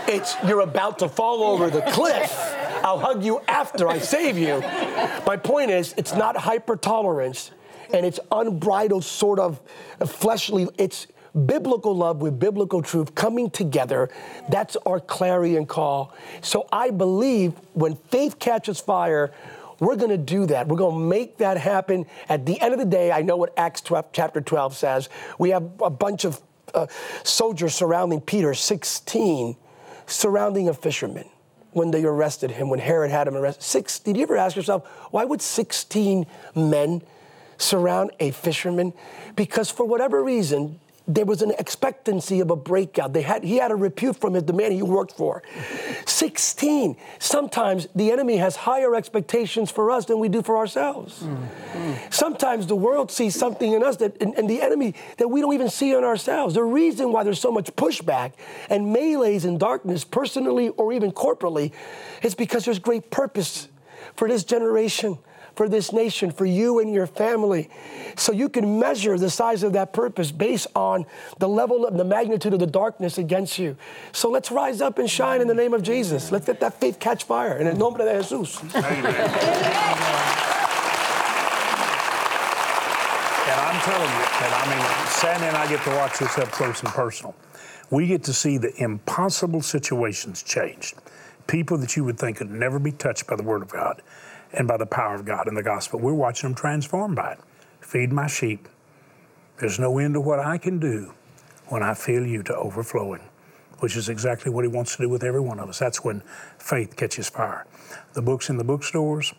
it's 0.07 0.37
you're 0.47 0.61
about 0.61 1.01
to 1.01 1.09
fall 1.09 1.43
over 1.43 1.69
the 1.69 1.83
cliff. 1.83 2.33
I'll 2.85 3.01
hug 3.01 3.25
you 3.25 3.41
after 3.49 3.89
I 3.89 3.99
save 3.99 4.39
you. 4.39 4.61
My 5.27 5.37
point 5.37 5.73
is, 5.73 5.95
it's 5.97 6.15
not 6.15 6.37
hyper 6.37 6.77
tolerance 6.77 7.51
and 7.95 8.05
it's 8.05 8.19
unbridled 8.33 9.05
sort 9.05 9.39
of 9.39 9.61
fleshly, 10.05 10.69
it's 10.77 11.07
biblical 11.47 11.97
love 11.97 12.19
with 12.19 12.39
biblical 12.39 12.83
truth 12.83 13.15
coming 13.15 13.51
together. 13.51 14.11
That's 14.51 14.77
our 14.85 15.01
clarion 15.01 15.67
call. 15.67 16.13
So 16.43 16.69
I 16.73 16.91
believe 16.91 17.55
when 17.73 17.95
faith 17.95 18.39
catches 18.39 18.81
fire, 18.81 19.33
we're 19.79 19.97
going 19.97 20.11
to 20.11 20.19
do 20.19 20.47
that. 20.47 20.67
We're 20.69 20.77
going 20.77 20.95
to 20.95 21.07
make 21.07 21.39
that 21.39 21.57
happen. 21.57 22.07
At 22.29 22.47
the 22.47 22.61
end 22.61 22.73
of 22.73 22.81
the 22.81 22.87
day, 22.87 23.13
I 23.13 23.23
know 23.23 23.37
what 23.37 23.53
Acts 23.57 23.81
12, 23.81 24.07
chapter 24.13 24.41
12 24.41 24.77
says. 24.77 25.09
We 25.39 25.51
have 25.51 25.65
a 25.81 25.91
bunch 25.91 26.25
of 26.25 26.41
uh, 26.75 26.87
soldiers 27.23 27.75
surrounding 27.75 28.21
Peter, 28.21 28.55
16, 28.55 29.57
surrounding 30.07 30.69
a 30.69 30.75
fisherman 30.75 31.29
when 31.73 31.91
they 31.91 32.05
arrested 32.05 32.53
him, 32.53 32.69
when 32.69 32.79
Herod 32.79 33.11
had 33.11 33.27
him 33.27 33.37
arrested. 33.37 33.63
Six, 33.63 33.99
did 33.99 34.17
you 34.17 34.23
ever 34.23 34.37
ask 34.37 34.57
yourself, 34.57 34.87
why 35.11 35.25
would 35.25 35.43
16 35.43 36.27
men 36.55 37.03
surround 37.65 38.13
a 38.21 38.31
fisherman? 38.31 38.93
Because 39.37 39.71
for 39.71 39.85
whatever 39.85 40.23
reason, 40.23 40.79
there 41.07 41.27
was 41.27 41.43
an 41.43 41.53
expectancy 41.59 42.41
of 42.41 42.51
a 42.51 42.57
breakout. 42.57 43.13
They 43.13 43.21
had, 43.21 43.45
he 43.45 43.57
had 43.57 43.71
a 43.71 43.77
repute 43.77 44.17
from 44.17 44.33
the 44.33 44.53
man 44.55 44.73
he 44.73 44.83
worked 44.83 45.13
for. 45.13 45.43
16. 46.07 46.97
Sometimes 47.19 47.89
the 47.95 48.11
enemy 48.11 48.39
has 48.39 48.57
higher 48.57 48.95
expectations 48.95 49.71
for 49.71 49.91
us 49.91 50.07
than 50.07 50.19
we 50.19 50.31
do 50.31 50.43
for 50.43 50.57
ourselves. 50.57 51.23
Mm. 51.23 52.13
Sometimes 52.13 52.67
the 52.67 52.77
world 52.77 53.11
sees 53.11 53.35
something 53.35 53.73
in 53.73 53.83
us 53.83 53.97
that, 53.97 54.17
and, 54.23 54.35
and, 54.35 54.49
the 54.49 54.63
enemy 54.63 54.95
that 55.19 55.29
we 55.29 55.43
don't 55.43 55.53
even 55.53 55.69
see 55.69 55.93
in 55.93 56.05
ourselves. 56.05 56.55
The 56.55 56.65
reason 56.65 57.13
why 57.13 57.23
there's 57.23 57.41
so 57.41 57.53
much 57.53 57.75
pushback 57.77 58.33
and 58.71 58.95
melees 58.95 59.45
in 59.45 59.59
darkness, 59.59 60.05
personally 60.05 60.71
or 60.71 60.91
even 60.93 61.13
corporately, 61.13 61.73
is 62.23 62.35
because 62.35 62.65
there's 62.65 62.79
great 62.79 63.11
purpose 63.11 63.69
for 64.17 64.27
this 64.27 64.43
generation 64.43 65.19
for 65.57 65.69
this 65.69 65.93
nation, 65.93 66.31
for 66.31 66.45
you 66.45 66.81
and 66.81 66.93
your 66.93 67.07
family. 67.07 67.71
So 68.17 68.33
you 68.33 68.49
can 68.49 68.79
measure 68.79 69.19
the 69.19 69.31
size 69.31 69.63
of 69.63 69.73
that 69.73 69.93
purpose 69.93 70.33
based 70.33 70.67
on 70.75 71.07
the 71.39 71.49
level 71.49 71.87
of 71.87 71.97
the 71.97 72.05
magnitude 72.05 72.53
of 72.53 72.61
the 72.61 72.67
darkness 72.67 73.19
against 73.19 73.59
you. 73.59 73.77
So 74.13 74.31
let's 74.31 74.51
rise 74.51 74.81
up 74.81 74.99
and 74.99 75.09
shine 75.11 75.41
in 75.41 75.49
the 75.49 75.55
name 75.55 75.75
of 75.75 75.83
Jesus. 75.83 76.31
Let's 76.31 76.49
let 76.49 76.61
that 76.61 76.81
faith 76.81 76.99
catch 76.99 77.25
fire. 77.25 77.59
In 77.59 77.67
el 77.67 77.77
nombre 77.77 78.05
de 78.05 78.15
Jesús. 78.15 78.63
Amen. 78.75 79.15
And 83.47 83.61
I'm 83.61 83.81
telling 83.83 84.11
you, 84.11 84.25
and 84.41 84.55
I 84.55 84.65
mean, 84.71 85.09
Sammy 85.09 85.47
and 85.47 85.57
I 85.57 85.69
get 85.69 85.83
to 85.85 85.91
watch 85.91 86.19
this 86.19 86.39
up 86.39 86.51
close 86.51 86.83
and 86.83 86.89
personal. 86.91 87.35
We 87.91 88.07
get 88.07 88.25
to 88.25 88.33
see 88.33 88.59
the 88.59 88.73
impossible 88.83 89.61
situations 89.61 90.43
changed. 90.43 90.95
People 91.47 91.77
that 91.79 91.95
you 91.95 92.05
would 92.05 92.19
think 92.19 92.39
could 92.39 92.51
never 92.51 92.79
be 92.79 92.91
touched 92.91 93.27
by 93.27 93.37
the 93.37 93.43
Word 93.43 93.61
of 93.61 93.69
God 93.69 94.01
and 94.57 94.69
by 94.69 94.77
the 94.77 94.87
power 94.87 95.15
of 95.15 95.25
God 95.25 95.49
in 95.49 95.55
the 95.55 95.63
gospel. 95.63 96.01
We're 96.01 96.15
watching 96.15 96.51
them 96.51 96.57
transformed 96.57 97.17
by 97.17 97.33
it. 97.33 97.39
Feed 97.81 98.13
my 98.13 98.27
sheep. 98.27 98.69
There's 99.59 99.79
no 99.79 99.99
end 99.99 100.15
to 100.15 100.21
what 100.21 100.39
I 100.39 100.59
can 100.59 100.79
do 100.79 101.15
when 101.69 101.83
I 101.83 101.95
fill 101.95 102.27
you 102.27 102.43
to 102.45 102.57
overflowing, 102.57 103.23
which 103.79 103.97
is 103.97 104.09
exactly 104.09 104.51
what 104.51 104.65
He 104.65 104.69
wants 104.69 104.97
to 104.97 105.03
do 105.03 105.09
with 105.09 105.23
every 105.25 105.41
one 105.41 105.61
of 105.61 105.69
us. 105.69 105.79
That's 105.79 106.05
when 106.05 106.23
faith 106.59 106.97
catches 106.97 107.29
fire. 107.29 107.67
The 108.15 108.23
book's 108.23 108.49
in 108.49 108.57
the 108.57 108.65
bookstores. 108.65 109.33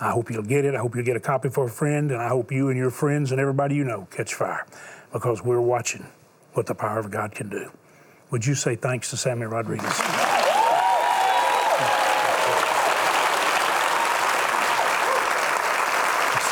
I 0.00 0.10
hope 0.10 0.30
you'll 0.30 0.42
get 0.42 0.64
it. 0.64 0.74
I 0.74 0.78
hope 0.78 0.94
you'll 0.96 1.04
get 1.04 1.16
a 1.16 1.20
copy 1.20 1.48
for 1.48 1.66
a 1.66 1.70
friend, 1.70 2.10
and 2.10 2.20
I 2.20 2.28
hope 2.28 2.50
you 2.50 2.68
and 2.68 2.76
your 2.76 2.90
friends 2.90 3.30
and 3.30 3.40
everybody 3.40 3.76
you 3.76 3.84
know 3.84 4.08
catch 4.10 4.34
fire 4.34 4.66
because 5.12 5.42
we're 5.42 5.60
watching 5.60 6.06
what 6.54 6.66
the 6.66 6.74
power 6.74 6.98
of 6.98 7.10
God 7.10 7.34
can 7.34 7.48
do. 7.48 7.70
Would 8.30 8.44
you 8.44 8.54
say 8.54 8.74
thanks 8.74 9.10
to 9.10 9.16
Sammy 9.16 9.46
Rodriguez? 9.46 10.23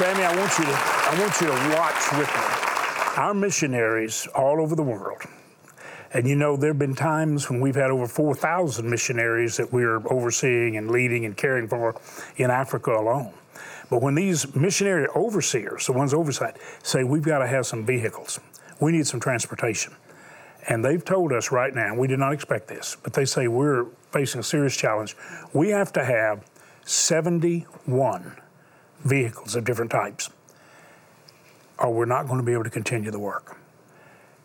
Sammy, 0.02 0.24
I 0.24 0.36
want 0.36 0.58
you 0.58 0.64
to 0.64 0.72
I 0.72 1.16
want 1.20 1.40
you 1.40 1.46
to 1.46 1.76
watch 1.78 2.18
with 2.18 2.26
me. 2.26 3.22
Our 3.22 3.34
missionaries 3.34 4.26
all 4.34 4.60
over 4.60 4.74
the 4.74 4.82
world. 4.82 5.22
And 6.12 6.26
you 6.26 6.34
know, 6.34 6.56
there 6.56 6.70
have 6.70 6.78
been 6.80 6.96
times 6.96 7.48
when 7.48 7.60
we've 7.60 7.76
had 7.76 7.92
over 7.92 8.08
4,000 8.08 8.90
missionaries 8.90 9.58
that 9.58 9.72
we're 9.72 10.04
overseeing 10.08 10.76
and 10.76 10.90
leading 10.90 11.24
and 11.24 11.36
caring 11.36 11.68
for 11.68 11.94
in 12.36 12.50
Africa 12.50 12.90
alone. 12.90 13.32
But 13.90 14.02
when 14.02 14.16
these 14.16 14.56
missionary 14.56 15.06
overseers, 15.14 15.86
the 15.86 15.92
ones 15.92 16.12
oversight, 16.12 16.56
say 16.82 17.04
we've 17.04 17.22
got 17.22 17.38
to 17.38 17.46
have 17.46 17.64
some 17.66 17.86
vehicles, 17.86 18.40
we 18.80 18.90
need 18.90 19.06
some 19.06 19.20
transportation. 19.20 19.94
And 20.68 20.84
they've 20.84 21.04
told 21.04 21.32
us 21.32 21.52
right 21.52 21.72
now, 21.72 21.94
we 21.94 22.08
did 22.08 22.18
not 22.18 22.32
expect 22.32 22.66
this, 22.66 22.96
but 23.04 23.12
they 23.12 23.24
say 23.24 23.46
we're 23.46 23.84
facing 24.10 24.40
a 24.40 24.42
serious 24.42 24.76
challenge. 24.76 25.16
We 25.52 25.68
have 25.68 25.92
to 25.92 26.04
have 26.04 26.44
71 26.84 28.41
vehicles 29.04 29.56
of 29.56 29.64
different 29.64 29.90
types, 29.90 30.30
or 31.78 31.92
we're 31.92 32.04
not 32.04 32.26
going 32.26 32.38
to 32.38 32.44
be 32.44 32.52
able 32.52 32.64
to 32.64 32.70
continue 32.70 33.10
the 33.10 33.18
work. 33.18 33.56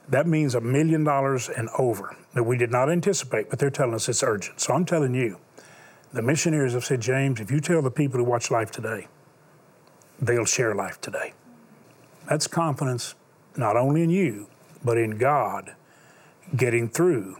That 0.09 0.25
means 0.25 0.55
a 0.55 0.61
million 0.61 1.03
dollars 1.03 1.49
and 1.49 1.69
over 1.77 2.15
that 2.33 2.43
we 2.43 2.57
did 2.57 2.71
not 2.71 2.89
anticipate, 2.89 3.49
but 3.49 3.59
they're 3.59 3.69
telling 3.69 3.93
us 3.93 4.07
it's 4.07 4.23
urgent. 4.23 4.61
So 4.61 4.73
I'm 4.73 4.85
telling 4.85 5.13
you, 5.13 5.37
the 6.13 6.21
missionaries 6.21 6.73
have 6.73 6.85
said, 6.85 7.01
James, 7.01 7.39
if 7.39 7.51
you 7.51 7.59
tell 7.59 7.81
the 7.81 7.91
people 7.91 8.19
who 8.19 8.23
watch 8.23 8.49
life 8.49 8.71
today, 8.71 9.07
they'll 10.21 10.45
share 10.45 10.73
life 10.73 11.01
today. 11.01 11.33
That's 12.29 12.47
confidence 12.47 13.15
not 13.57 13.75
only 13.75 14.03
in 14.03 14.09
you, 14.09 14.47
but 14.83 14.97
in 14.97 15.17
God 15.17 15.75
getting 16.55 16.87
through 16.87 17.37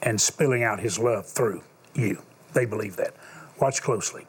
and 0.00 0.20
spilling 0.20 0.62
out 0.62 0.80
his 0.80 0.98
love 0.98 1.26
through 1.26 1.62
you. 1.94 2.22
They 2.54 2.64
believe 2.64 2.96
that. 2.96 3.14
Watch 3.60 3.82
closely. 3.82 4.26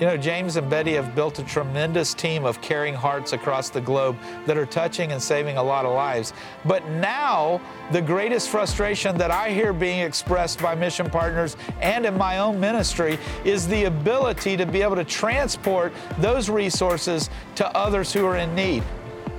You 0.00 0.06
know, 0.06 0.16
James 0.16 0.54
and 0.54 0.70
Betty 0.70 0.92
have 0.92 1.16
built 1.16 1.40
a 1.40 1.42
tremendous 1.42 2.14
team 2.14 2.44
of 2.44 2.60
caring 2.60 2.94
hearts 2.94 3.32
across 3.32 3.68
the 3.68 3.80
globe 3.80 4.16
that 4.46 4.56
are 4.56 4.64
touching 4.64 5.10
and 5.10 5.20
saving 5.20 5.56
a 5.56 5.62
lot 5.62 5.84
of 5.84 5.92
lives. 5.92 6.32
But 6.64 6.88
now, 6.88 7.60
the 7.90 8.00
greatest 8.00 8.48
frustration 8.48 9.18
that 9.18 9.32
I 9.32 9.50
hear 9.50 9.72
being 9.72 9.98
expressed 9.98 10.62
by 10.62 10.76
mission 10.76 11.10
partners 11.10 11.56
and 11.80 12.06
in 12.06 12.16
my 12.16 12.38
own 12.38 12.60
ministry 12.60 13.18
is 13.44 13.66
the 13.66 13.84
ability 13.84 14.56
to 14.56 14.66
be 14.66 14.82
able 14.82 14.94
to 14.94 15.04
transport 15.04 15.92
those 16.18 16.48
resources 16.48 17.28
to 17.56 17.66
others 17.76 18.12
who 18.12 18.24
are 18.24 18.36
in 18.36 18.54
need. 18.54 18.84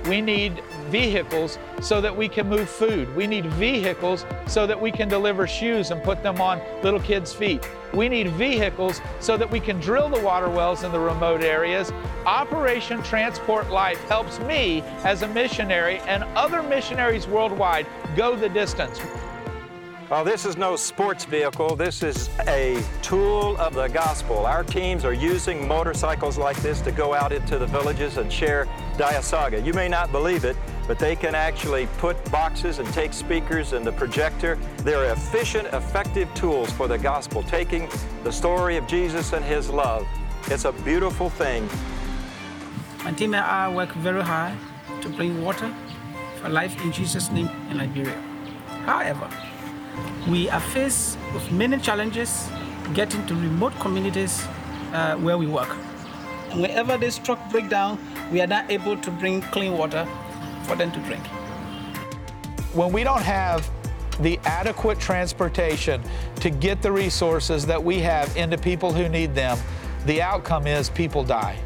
We 0.06 0.20
need 0.20 0.62
vehicles 0.88 1.58
so 1.80 2.00
that 2.00 2.16
we 2.16 2.28
can 2.28 2.48
move 2.48 2.68
food. 2.68 3.14
We 3.14 3.26
need 3.26 3.46
vehicles 3.46 4.24
so 4.46 4.66
that 4.66 4.80
we 4.80 4.90
can 4.90 5.08
deliver 5.08 5.46
shoes 5.46 5.90
and 5.90 6.02
put 6.02 6.22
them 6.22 6.40
on 6.40 6.60
little 6.82 7.00
kids' 7.00 7.32
feet. 7.32 7.66
We 7.92 8.08
need 8.08 8.28
vehicles 8.32 9.00
so 9.20 9.36
that 9.36 9.50
we 9.50 9.60
can 9.60 9.80
drill 9.80 10.08
the 10.08 10.20
water 10.20 10.48
wells 10.48 10.84
in 10.84 10.92
the 10.92 11.00
remote 11.00 11.42
areas. 11.42 11.92
Operation 12.24 13.02
Transport 13.02 13.70
Life 13.70 14.02
helps 14.04 14.38
me 14.40 14.82
as 15.04 15.22
a 15.22 15.28
missionary 15.28 15.98
and 16.00 16.24
other 16.36 16.62
missionaries 16.62 17.26
worldwide 17.26 17.86
go 18.16 18.36
the 18.36 18.48
distance. 18.48 19.00
Well, 20.10 20.24
this 20.24 20.44
is 20.44 20.56
no 20.56 20.74
sports 20.74 21.24
vehicle. 21.24 21.76
This 21.76 22.02
is 22.02 22.30
a 22.48 22.82
tool 23.00 23.56
of 23.58 23.74
the 23.74 23.86
gospel. 23.86 24.44
Our 24.44 24.64
teams 24.64 25.04
are 25.04 25.12
using 25.12 25.68
motorcycles 25.68 26.36
like 26.36 26.56
this 26.62 26.80
to 26.80 26.90
go 26.90 27.14
out 27.14 27.30
into 27.30 27.58
the 27.58 27.66
villages 27.66 28.16
and 28.16 28.32
share 28.32 28.66
Diasaga. 29.00 29.64
You 29.64 29.72
may 29.72 29.88
not 29.88 30.12
believe 30.12 30.44
it, 30.44 30.58
but 30.86 30.98
they 30.98 31.16
can 31.16 31.34
actually 31.34 31.86
put 31.96 32.22
boxes 32.30 32.80
and 32.80 32.86
take 32.92 33.14
speakers 33.14 33.72
and 33.72 33.82
the 33.82 33.92
projector. 33.92 34.58
They're 34.84 35.10
efficient, 35.10 35.68
effective 35.72 36.28
tools 36.34 36.70
for 36.70 36.86
the 36.86 36.98
gospel, 36.98 37.42
taking 37.42 37.88
the 38.24 38.30
story 38.30 38.76
of 38.76 38.86
Jesus 38.86 39.32
and 39.32 39.42
his 39.42 39.70
love. 39.70 40.06
It's 40.48 40.66
a 40.66 40.72
beautiful 40.72 41.30
thing. 41.30 41.66
My 43.02 43.12
team 43.12 43.32
and 43.32 43.42
I 43.42 43.74
work 43.74 43.90
very 43.92 44.22
hard 44.22 44.52
to 45.00 45.08
bring 45.08 45.42
water 45.42 45.74
for 46.42 46.50
life 46.50 46.78
in 46.84 46.92
Jesus' 46.92 47.30
name 47.30 47.48
in 47.70 47.78
Liberia. 47.78 48.20
However, 48.84 49.30
we 50.28 50.50
are 50.50 50.60
faced 50.60 51.18
with 51.32 51.50
many 51.50 51.78
challenges 51.78 52.50
getting 52.92 53.26
to 53.28 53.34
remote 53.34 53.72
communities 53.80 54.46
uh, 54.92 55.16
where 55.16 55.38
we 55.38 55.46
work. 55.46 55.74
And 56.50 56.60
whenever 56.60 56.98
this 56.98 57.16
truck 57.16 57.38
break 57.50 57.70
down, 57.70 57.98
we 58.30 58.40
are 58.40 58.46
not 58.46 58.70
able 58.70 58.96
to 58.96 59.10
bring 59.10 59.42
clean 59.42 59.76
water 59.76 60.06
for 60.64 60.76
them 60.76 60.92
to 60.92 61.00
drink. 61.00 61.24
When 62.72 62.92
we 62.92 63.02
don't 63.02 63.22
have 63.22 63.68
the 64.20 64.38
adequate 64.44 65.00
transportation 65.00 66.02
to 66.36 66.50
get 66.50 66.82
the 66.82 66.92
resources 66.92 67.66
that 67.66 67.82
we 67.82 67.98
have 67.98 68.36
into 68.36 68.56
people 68.56 68.92
who 68.92 69.08
need 69.08 69.34
them, 69.34 69.58
the 70.06 70.22
outcome 70.22 70.66
is 70.66 70.90
people 70.90 71.24
die. 71.24 71.58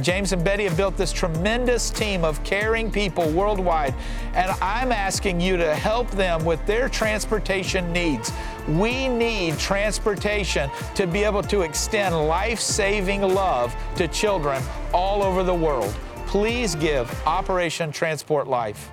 James 0.00 0.32
and 0.32 0.42
Betty 0.42 0.64
have 0.64 0.76
built 0.76 0.96
this 0.96 1.12
tremendous 1.12 1.90
team 1.90 2.24
of 2.24 2.42
caring 2.42 2.90
people 2.90 3.30
worldwide, 3.30 3.94
and 4.34 4.50
I'm 4.62 4.92
asking 4.92 5.40
you 5.40 5.56
to 5.58 5.74
help 5.74 6.10
them 6.12 6.44
with 6.44 6.64
their 6.66 6.88
transportation 6.88 7.92
needs. 7.92 8.32
We 8.68 9.08
need 9.08 9.58
transportation 9.58 10.70
to 10.94 11.06
be 11.06 11.24
able 11.24 11.42
to 11.44 11.62
extend 11.62 12.14
life 12.26 12.60
saving 12.60 13.22
love 13.22 13.74
to 13.96 14.08
children 14.08 14.62
all 14.92 15.22
over 15.22 15.42
the 15.42 15.54
world. 15.54 15.94
Please 16.26 16.74
give 16.74 17.10
Operation 17.26 17.90
Transport 17.90 18.46
Life. 18.46 18.90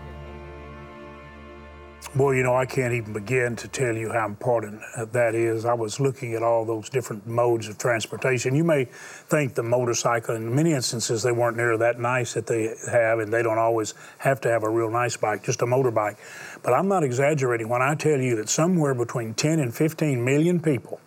Boy, 2.15 2.37
you 2.37 2.43
know, 2.43 2.55
I 2.55 2.65
can't 2.65 2.93
even 2.93 3.11
begin 3.11 3.55
to 3.57 3.67
tell 3.67 3.95
you 3.95 4.11
how 4.11 4.25
important 4.25 4.81
uh, 4.95 5.05
that 5.05 5.35
is. 5.35 5.65
I 5.65 5.73
was 5.73 5.99
looking 5.99 6.35
at 6.35 6.41
all 6.41 6.63
those 6.63 6.89
different 6.89 7.27
modes 7.27 7.67
of 7.67 7.77
transportation. 7.77 8.55
You 8.55 8.63
may 8.63 8.85
think 8.85 9.55
the 9.55 9.63
motorcycle, 9.63 10.35
in 10.35 10.55
many 10.55 10.71
instances, 10.71 11.21
they 11.21 11.31
weren't 11.33 11.57
near 11.57 11.77
that 11.77 11.99
nice 11.99 12.33
that 12.33 12.47
they 12.47 12.73
have, 12.89 13.19
and 13.19 13.31
they 13.31 13.43
don't 13.43 13.57
always 13.57 13.93
have 14.19 14.39
to 14.41 14.49
have 14.49 14.63
a 14.63 14.69
real 14.69 14.89
nice 14.89 15.17
bike, 15.17 15.43
just 15.43 15.61
a 15.61 15.65
motorbike. 15.65 16.17
But 16.63 16.73
I'm 16.73 16.87
not 16.87 17.03
exaggerating 17.03 17.67
when 17.67 17.81
I 17.81 17.93
tell 17.93 18.19
you 18.19 18.35
that 18.37 18.47
somewhere 18.47 18.95
between 18.95 19.33
10 19.33 19.59
and 19.59 19.75
15 19.75 20.23
million 20.23 20.59
people 20.61 21.01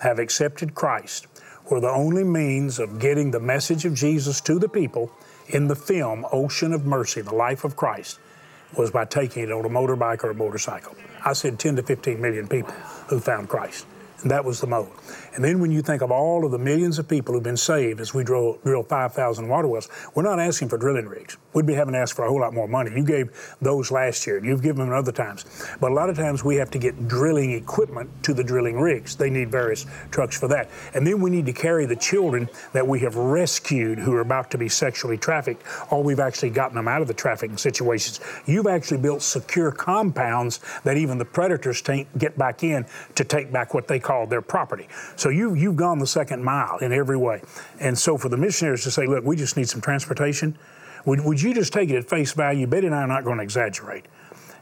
have 0.00 0.18
accepted 0.18 0.74
Christ, 0.74 1.26
were 1.68 1.80
the 1.80 1.90
only 1.90 2.24
means 2.24 2.78
of 2.78 2.98
getting 2.98 3.30
the 3.30 3.40
message 3.40 3.84
of 3.84 3.94
Jesus 3.94 4.40
to 4.42 4.58
the 4.58 4.68
people 4.68 5.10
in 5.48 5.66
the 5.66 5.76
film 5.76 6.24
Ocean 6.30 6.72
of 6.72 6.86
Mercy, 6.86 7.22
the 7.22 7.34
life 7.34 7.64
of 7.64 7.76
Christ 7.76 8.18
was 8.76 8.90
by 8.90 9.04
taking 9.04 9.44
it 9.44 9.52
on 9.52 9.64
a 9.64 9.68
motorbike 9.68 10.24
or 10.24 10.30
a 10.30 10.34
motorcycle. 10.34 10.96
I 11.24 11.32
said 11.32 11.58
10 11.58 11.76
to 11.76 11.82
15 11.82 12.20
million 12.20 12.48
people 12.48 12.72
who 13.08 13.20
found 13.20 13.48
Christ. 13.48 13.86
That 14.24 14.44
was 14.44 14.60
the 14.60 14.66
mode. 14.66 14.88
And 15.34 15.44
then 15.44 15.60
when 15.60 15.70
you 15.70 15.82
think 15.82 16.00
of 16.00 16.10
all 16.10 16.46
of 16.46 16.52
the 16.52 16.58
millions 16.58 16.98
of 16.98 17.06
people 17.06 17.34
who've 17.34 17.42
been 17.42 17.56
saved 17.56 18.00
as 18.00 18.14
we 18.14 18.24
drill, 18.24 18.58
drill 18.64 18.82
5,000 18.82 19.48
water 19.48 19.68
wells, 19.68 19.88
we're 20.14 20.22
not 20.22 20.40
asking 20.40 20.68
for 20.68 20.78
drilling 20.78 21.06
rigs. 21.06 21.36
We'd 21.52 21.66
be 21.66 21.74
having 21.74 21.92
to 21.92 21.98
ask 21.98 22.16
for 22.16 22.24
a 22.24 22.28
whole 22.28 22.40
lot 22.40 22.54
more 22.54 22.66
money. 22.66 22.90
You 22.94 23.04
gave 23.04 23.30
those 23.60 23.90
last 23.90 24.26
year. 24.26 24.42
You've 24.42 24.62
given 24.62 24.86
them 24.86 24.94
other 24.94 25.12
times. 25.12 25.44
But 25.78 25.90
a 25.90 25.94
lot 25.94 26.08
of 26.08 26.16
times 26.16 26.42
we 26.42 26.56
have 26.56 26.70
to 26.70 26.78
get 26.78 27.06
drilling 27.06 27.52
equipment 27.52 28.10
to 28.22 28.32
the 28.32 28.42
drilling 28.42 28.80
rigs. 28.80 29.14
They 29.16 29.28
need 29.28 29.50
various 29.50 29.84
trucks 30.10 30.38
for 30.38 30.48
that. 30.48 30.70
And 30.94 31.06
then 31.06 31.20
we 31.20 31.30
need 31.30 31.46
to 31.46 31.52
carry 31.52 31.84
the 31.84 31.96
children 31.96 32.48
that 32.72 32.86
we 32.86 33.00
have 33.00 33.16
rescued 33.16 33.98
who 33.98 34.14
are 34.14 34.20
about 34.20 34.50
to 34.52 34.58
be 34.58 34.68
sexually 34.68 35.18
trafficked, 35.18 35.62
or 35.90 36.02
we've 36.02 36.20
actually 36.20 36.50
gotten 36.50 36.76
them 36.76 36.88
out 36.88 37.02
of 37.02 37.08
the 37.08 37.14
trafficking 37.14 37.58
situations. 37.58 38.20
You've 38.46 38.68
actually 38.68 38.98
built 38.98 39.20
secure 39.20 39.70
compounds 39.70 40.60
that 40.84 40.96
even 40.96 41.18
the 41.18 41.24
predators 41.24 41.82
can't 41.82 42.06
get 42.18 42.38
back 42.38 42.62
in 42.62 42.86
to 43.16 43.24
take 43.24 43.52
back 43.52 43.74
what 43.74 43.88
they 43.88 43.98
call 43.98 44.13
their 44.24 44.42
property. 44.42 44.88
So 45.16 45.28
you, 45.28 45.54
you've 45.54 45.76
gone 45.76 45.98
the 45.98 46.06
second 46.06 46.42
mile 46.42 46.78
in 46.78 46.92
every 46.92 47.16
way. 47.16 47.42
And 47.80 47.98
so 47.98 48.16
for 48.16 48.28
the 48.28 48.36
missionaries 48.36 48.84
to 48.84 48.90
say, 48.90 49.06
look, 49.06 49.24
we 49.24 49.36
just 49.36 49.56
need 49.56 49.68
some 49.68 49.80
transportation, 49.80 50.56
would, 51.04 51.20
would 51.24 51.42
you 51.42 51.52
just 51.52 51.72
take 51.72 51.90
it 51.90 51.96
at 51.96 52.08
face 52.08 52.32
value? 52.32 52.66
Betty 52.66 52.86
and 52.86 52.94
I 52.94 53.02
are 53.02 53.06
not 53.06 53.24
going 53.24 53.38
to 53.38 53.42
exaggerate. 53.42 54.06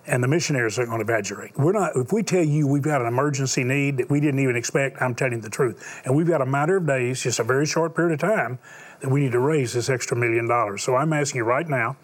And 0.05 0.23
the 0.25 0.29
missionaries 0.29 0.79
aren't 0.79 0.91
going 0.91 1.05
to 1.05 1.13
exaggerate. 1.13 1.57
We're 1.57 1.73
not. 1.73 1.93
If 1.95 2.13
we 2.13 2.25
tell 2.25 2.43
you 2.43 2.67
we've 2.67 2.83
got 2.83 3.01
an 3.01 3.07
emergency 3.07 3.63
need 3.63 3.99
that 3.99 4.11
we 4.11 4.19
didn't 4.19 4.41
even 4.41 4.57
expect, 4.57 5.01
I'm 5.01 5.15
telling 5.15 5.35
you 5.35 5.41
the 5.41 5.51
truth. 5.51 6.03
And 6.05 6.17
we've 6.17 6.27
got 6.27 6.41
a 6.41 6.47
matter 6.47 6.77
of 6.77 6.87
days, 6.87 7.23
just 7.23 7.39
a 7.39 7.45
very 7.45 7.67
short 7.67 7.95
period 7.95 8.15
of 8.15 8.19
time, 8.19 8.59
that 9.01 9.11
we 9.11 9.21
need 9.21 9.33
to 9.33 9.39
raise 9.39 9.75
this 9.75 9.89
extra 9.89 10.17
million 10.17 10.49
dollars. 10.49 10.83
So 10.83 10.97
I'm 10.97 11.13
asking 11.13 11.39
you 11.39 11.45
right 11.45 11.69
now, 11.69 11.97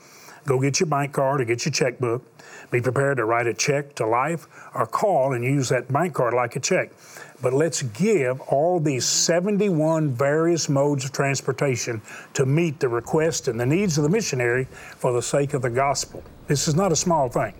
go 0.46 0.60
get 0.60 0.78
your 0.78 0.86
bank 0.86 1.12
card 1.12 1.40
or 1.40 1.44
get 1.44 1.64
your 1.64 1.72
checkbook. 1.72 2.22
Be 2.70 2.80
prepared 2.80 3.16
to 3.16 3.24
write 3.24 3.46
a 3.46 3.54
check 3.54 3.94
to 3.96 4.06
life 4.06 4.46
or 4.74 4.86
call 4.86 5.32
and 5.32 5.42
use 5.42 5.68
that 5.70 5.90
bank 5.92 6.14
card 6.14 6.34
like 6.34 6.54
a 6.54 6.60
check. 6.60 6.92
But 7.40 7.52
let's 7.52 7.82
give 7.82 8.40
all 8.40 8.80
these 8.80 9.04
71 9.04 10.12
various 10.12 10.68
modes 10.68 11.04
of 11.04 11.12
transportation 11.12 12.02
to 12.34 12.44
meet 12.44 12.80
the 12.80 12.88
request 12.88 13.46
and 13.48 13.60
the 13.60 13.66
needs 13.66 13.96
of 13.96 14.04
the 14.04 14.10
missionary 14.10 14.64
for 14.96 15.12
the 15.12 15.22
sake 15.22 15.54
of 15.54 15.62
the 15.62 15.70
gospel. 15.70 16.22
This 16.48 16.66
is 16.66 16.74
not 16.74 16.90
a 16.90 16.96
small 16.96 17.28
thing. 17.28 17.54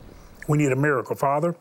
We 0.49 0.57
need 0.57 0.73
a 0.73 0.77
miracle. 0.77 1.14
Father, 1.14 1.55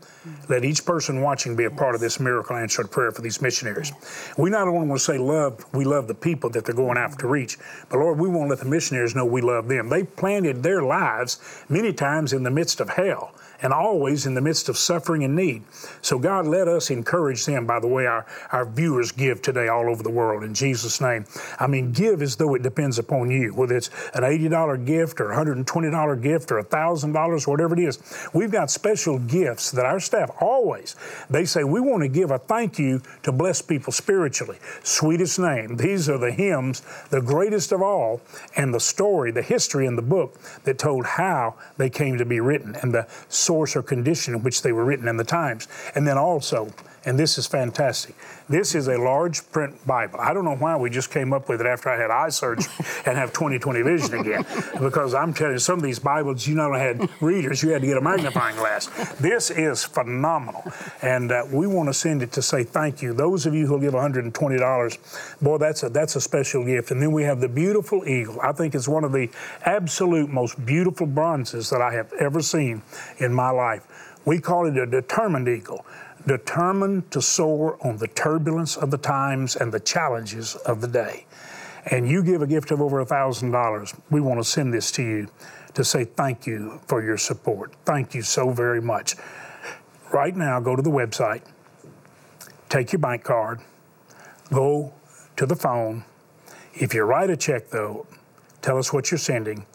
let 0.47 0.63
each 0.63 0.85
person 0.85 1.21
watching 1.21 1.57
be 1.57 1.65
a 1.65 1.69
part 1.69 1.93
of 1.93 1.99
this 1.99 2.21
miracle 2.21 2.55
answered 2.55 2.89
prayer 2.89 3.11
for 3.11 3.21
these 3.21 3.41
missionaries. 3.41 3.91
We 4.37 4.49
not 4.49 4.67
only 4.67 4.87
want 4.87 4.99
to 4.99 5.05
say 5.05 5.17
love, 5.17 5.63
we 5.73 5.83
love 5.83 6.07
the 6.07 6.15
people 6.15 6.49
that 6.51 6.63
they're 6.63 6.73
going 6.73 6.97
after 6.97 7.23
to 7.23 7.27
reach, 7.27 7.57
but 7.89 7.99
Lord, 7.99 8.17
we 8.17 8.29
want 8.29 8.45
to 8.45 8.49
let 8.51 8.59
the 8.59 8.69
missionaries 8.69 9.13
know 9.13 9.25
we 9.25 9.41
love 9.41 9.67
them. 9.67 9.89
They 9.89 10.03
planted 10.03 10.63
their 10.63 10.81
lives 10.83 11.65
many 11.67 11.91
times 11.91 12.31
in 12.31 12.43
the 12.43 12.49
midst 12.49 12.79
of 12.79 12.89
hell 12.89 13.35
and 13.61 13.73
always 13.73 14.25
in 14.25 14.33
the 14.33 14.41
midst 14.41 14.69
of 14.69 14.77
suffering 14.77 15.23
and 15.23 15.35
need. 15.35 15.63
So, 16.01 16.19
God, 16.19 16.47
let 16.47 16.67
us 16.67 16.89
encourage 16.89 17.45
them 17.45 17.65
by 17.65 17.79
the 17.79 17.87
way 17.87 18.05
our, 18.05 18.25
our 18.51 18.65
viewers 18.65 19.11
give 19.11 19.41
today 19.41 19.67
all 19.67 19.89
over 19.89 20.03
the 20.03 20.11
world 20.11 20.43
in 20.43 20.53
Jesus' 20.53 21.01
name. 21.01 21.25
I 21.59 21.67
mean, 21.67 21.91
give 21.91 22.21
as 22.21 22.35
though 22.35 22.55
it 22.55 22.63
depends 22.63 22.99
upon 22.99 23.31
you, 23.31 23.53
whether 23.53 23.75
it's 23.75 23.89
an 24.13 24.23
$80 24.23 24.85
gift 24.85 25.19
or 25.21 25.29
$120 25.29 26.21
gift 26.21 26.51
or 26.51 26.61
$1,000, 26.61 27.47
whatever 27.47 27.73
it 27.73 27.83
is. 27.83 27.99
We've 28.33 28.51
got 28.51 28.69
special 28.69 29.19
gifts 29.19 29.71
that 29.71 29.85
our 29.85 29.99
staff 29.99 30.31
always, 30.39 30.95
they 31.29 31.45
say, 31.45 31.63
we 31.63 31.79
want 31.79 32.03
to 32.03 32.09
give 32.09 32.31
a 32.31 32.37
thank 32.37 32.79
you 32.79 33.01
to 33.23 33.31
bless 33.31 33.61
people 33.61 33.91
spiritually. 33.93 34.57
Sweetest 34.83 35.39
name. 35.39 35.77
These 35.77 36.09
are 36.09 36.17
the 36.17 36.31
hymns, 36.31 36.81
the 37.09 37.21
greatest 37.21 37.71
of 37.71 37.81
all, 37.81 38.21
and 38.55 38.73
the 38.73 38.79
story, 38.79 39.31
the 39.31 39.41
history 39.41 39.85
in 39.85 39.95
the 39.95 40.01
book 40.01 40.39
that 40.63 40.77
told 40.77 41.05
how 41.05 41.55
they 41.77 41.89
came 41.89 42.17
to 42.17 42.25
be 42.25 42.39
written 42.39 42.75
and 42.81 42.93
the 42.93 43.07
source 43.47 43.75
or 43.75 43.81
condition 43.81 44.35
in 44.35 44.43
which 44.43 44.61
they 44.61 44.73
were 44.73 44.85
written 44.85 45.07
in 45.07 45.17
the 45.17 45.23
times. 45.23 45.67
And 45.95 46.05
then 46.05 46.17
also, 46.17 46.69
and 47.07 47.17
this 47.17 47.37
is 47.37 47.47
fantastic. 47.47 48.15
This 48.49 48.75
is 48.75 48.89
a 48.89 48.97
large 48.97 49.49
print 49.51 49.87
Bible. 49.87 50.19
I 50.19 50.33
don't 50.33 50.43
know 50.43 50.57
why 50.57 50.75
we 50.75 50.89
just 50.89 51.09
came 51.09 51.31
up 51.31 51.47
with 51.47 51.61
it 51.61 51.65
after 51.65 51.89
I 51.89 51.97
had 51.97 52.11
eye 52.11 52.27
surgery 52.27 52.69
and 53.05 53.17
have 53.17 53.31
20/20 53.31 53.83
vision 53.85 54.19
again. 54.19 54.45
Because 54.83 55.13
I'm 55.13 55.33
telling 55.33 55.53
you, 55.53 55.59
some 55.59 55.79
of 55.79 55.83
these 55.83 55.99
Bibles, 55.99 56.45
you 56.45 56.55
not 56.55 56.67
only 56.67 56.81
had 56.81 57.09
readers, 57.21 57.63
you 57.63 57.69
had 57.69 57.81
to 57.81 57.87
get 57.87 57.97
a 57.97 58.01
magnifying 58.01 58.57
glass. 58.57 58.87
This 59.21 59.49
is 59.49 59.85
phenomenal. 59.85 60.69
And 61.01 61.31
uh, 61.31 61.45
we 61.49 61.65
want 61.65 61.87
to 61.87 61.93
send 61.93 62.21
it 62.21 62.33
to 62.33 62.41
say 62.41 62.65
thank 62.65 63.01
you. 63.01 63.13
Those 63.13 63.45
of 63.45 63.53
you 63.53 63.67
who'll 63.67 63.79
give 63.79 63.93
$120, 63.93 65.41
boy, 65.41 65.57
that's 65.57 65.83
a, 65.83 65.89
that's 65.89 66.17
a 66.17 66.21
special 66.21 66.65
gift. 66.65 66.91
And 66.91 67.01
then 67.01 67.13
we 67.13 67.23
have 67.23 67.39
the 67.39 67.47
beautiful 67.47 68.05
eagle. 68.05 68.41
I 68.41 68.51
think 68.51 68.75
it's 68.75 68.87
one 68.87 69.05
of 69.05 69.13
the 69.13 69.29
absolute 69.63 70.29
most 70.29 70.63
beautiful 70.65 71.07
bronzes 71.07 71.69
that 71.69 71.81
I 71.81 71.93
have 71.93 72.11
ever 72.19 72.41
seen 72.41 72.81
in 73.19 73.33
my 73.33 73.49
life. 73.49 73.87
We 74.25 74.39
call 74.41 74.67
it 74.67 74.75
a 74.75 74.85
determined 74.85 75.47
eagle 75.47 75.85
determined 76.25 77.09
to 77.11 77.21
soar 77.21 77.77
on 77.85 77.97
the 77.97 78.07
turbulence 78.07 78.75
of 78.75 78.91
the 78.91 78.97
times 78.97 79.55
and 79.55 79.71
the 79.71 79.79
challenges 79.79 80.55
of 80.55 80.81
the 80.81 80.87
day. 80.87 81.25
And 81.89 82.09
you 82.09 82.23
give 82.23 82.41
a 82.41 82.47
gift 82.47 82.71
of 82.71 82.81
over 82.81 83.03
$1,000, 83.03 83.99
we 84.09 84.19
want 84.19 84.39
to 84.39 84.43
send 84.43 84.73
this 84.73 84.91
to 84.93 85.03
you 85.03 85.27
to 85.73 85.83
say 85.83 86.03
thank 86.03 86.45
you 86.45 86.81
for 86.87 87.03
your 87.03 87.17
support. 87.17 87.73
Thank 87.85 88.13
you 88.13 88.21
so 88.23 88.49
very 88.49 88.81
much. 88.81 89.15
Right 90.11 90.35
now, 90.35 90.59
go 90.59 90.75
to 90.75 90.81
the 90.81 90.89
website, 90.89 91.43
take 92.67 92.91
your 92.91 92.99
bank 92.99 93.23
card, 93.23 93.59
go 94.51 94.93
to 95.35 95.45
the 95.45 95.55
phone. 95.55 96.03
If 96.73 96.93
you 96.93 97.03
write 97.03 97.29
a 97.29 97.37
check, 97.37 97.69
though, 97.69 98.07
tell 98.61 98.77
us 98.77 98.91
what 98.91 99.11
you're 99.11 99.17
sending 99.17 99.65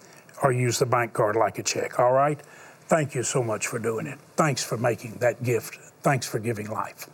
or 0.43 0.53
use 0.53 0.79
the 0.79 0.87
bank 0.87 1.13
card 1.13 1.37
like 1.37 1.59
a 1.59 1.63
check, 1.63 1.99
all 1.99 2.13
right? 2.13 2.41
Thank 2.89 3.15
you 3.15 3.23
so 3.23 3.43
much 3.43 3.69
for 3.69 3.79
doing 3.79 4.07
it. 4.07 4.19
Thanks 4.37 4.63
for 4.63 4.77
making 4.77 5.15
that 5.21 5.43
gift. 5.43 5.79
Thanks 6.03 6.27
for 6.27 6.38
giving 6.41 6.69
life. 6.69 7.09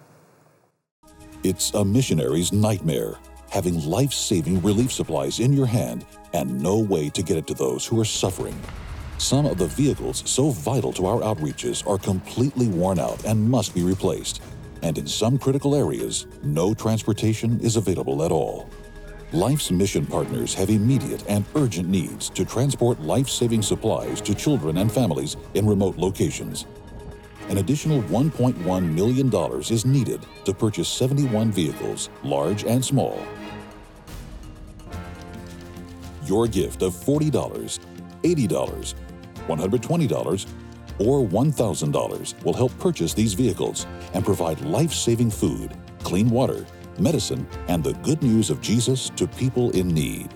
It's 1.45 1.73
a 1.75 1.85
missionary's 1.85 2.53
nightmare 2.53 3.19
having 3.51 3.83
life 3.87 4.13
saving 4.13 4.61
relief 4.63 4.93
supplies 4.93 5.41
in 5.41 5.53
your 5.53 5.67
hand 5.67 6.05
and 6.35 6.61
no 6.63 6.79
way 6.79 7.09
to 7.11 7.23
get 7.23 7.37
it 7.37 7.47
to 7.47 7.55
those 7.55 7.87
who 7.87 7.99
are 8.01 8.05
suffering. 8.05 8.59
Some 9.19 9.47
of 9.47 9.59
the 9.59 9.67
vehicles 9.67 10.23
so 10.27 10.51
vital 10.51 10.93
to 10.95 11.07
our 11.07 11.21
outreaches 11.21 11.87
are 11.89 11.99
completely 11.99 12.69
worn 12.69 12.99
out 12.99 13.25
and 13.25 13.51
must 13.51 13.75
be 13.75 13.83
replaced. 13.83 14.43
And 14.83 14.97
in 14.97 15.07
some 15.07 15.39
critical 15.39 15.75
areas, 15.75 16.27
no 16.43 16.75
transportation 16.75 17.59
is 17.61 17.77
available 17.77 18.23
at 18.23 18.31
all. 18.31 18.69
Life's 19.33 19.71
mission 19.71 20.07
partners 20.07 20.55
have 20.55 20.71
immediate 20.71 21.25
and 21.29 21.45
urgent 21.55 21.89
needs 21.89 22.31
to 22.31 22.45
transport 22.45 23.01
life 23.01 23.29
saving 23.29 23.63
supplies 23.63 24.21
to 24.23 24.35
children 24.35 24.79
and 24.79 24.91
families 24.91 25.37
in 25.55 25.67
remote 25.67 25.97
locations. 25.97 26.67
An 27.49 27.57
additional 27.57 28.03
$1.1 28.03 28.93
million 28.93 29.35
is 29.73 29.87
needed 29.87 30.21
to 30.45 30.53
purchase 30.53 30.87
71 30.87 31.51
vehicles, 31.51 32.11
large 32.23 32.65
and 32.65 32.85
small. 32.85 33.27
Your 36.27 36.47
gift 36.47 36.83
of 36.83 36.93
$40, 36.93 37.31
$80, 38.23 38.95
$120, 39.49 40.47
or 40.99 41.27
$1,000 41.27 42.45
will 42.45 42.53
help 42.53 42.79
purchase 42.79 43.15
these 43.15 43.33
vehicles 43.33 43.87
and 44.13 44.27
provide 44.27 44.61
life 44.61 44.93
saving 44.93 45.31
food, 45.31 45.75
clean 46.03 46.29
water, 46.29 46.67
medicine, 46.99 47.49
and 47.69 47.83
the 47.83 47.95
good 48.03 48.23
news 48.23 48.51
of 48.51 48.61
Jesus 48.61 49.09
to 49.17 49.27
people 49.27 49.71
in 49.71 49.89
need. 49.89 50.29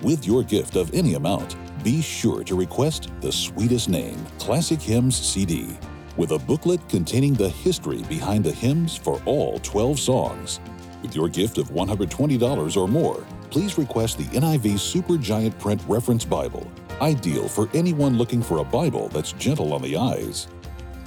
With 0.00 0.26
your 0.26 0.42
gift 0.42 0.76
of 0.76 0.94
any 0.94 1.14
amount, 1.14 1.56
be 1.82 2.00
sure 2.00 2.42
to 2.44 2.54
request 2.54 3.10
the 3.20 3.30
sweetest 3.30 3.90
name 3.90 4.16
Classic 4.38 4.80
Hymns 4.80 5.16
CD 5.16 5.76
with 6.16 6.32
a 6.32 6.38
booklet 6.38 6.86
containing 6.88 7.34
the 7.34 7.48
history 7.48 8.02
behind 8.04 8.44
the 8.44 8.52
hymns 8.52 8.96
for 8.96 9.20
all 9.24 9.58
12 9.60 9.98
songs. 9.98 10.60
With 11.02 11.14
your 11.14 11.28
gift 11.28 11.58
of 11.58 11.70
$120 11.70 12.76
or 12.76 12.88
more, 12.88 13.24
please 13.50 13.78
request 13.78 14.18
the 14.18 14.24
NIV 14.24 14.78
Super 14.78 15.16
Giant 15.16 15.58
Print 15.58 15.82
Reference 15.86 16.24
Bible, 16.24 16.70
ideal 17.00 17.48
for 17.48 17.68
anyone 17.74 18.16
looking 18.16 18.42
for 18.42 18.58
a 18.58 18.64
Bible 18.64 19.08
that's 19.08 19.32
gentle 19.32 19.72
on 19.72 19.82
the 19.82 19.96
eyes. 19.96 20.48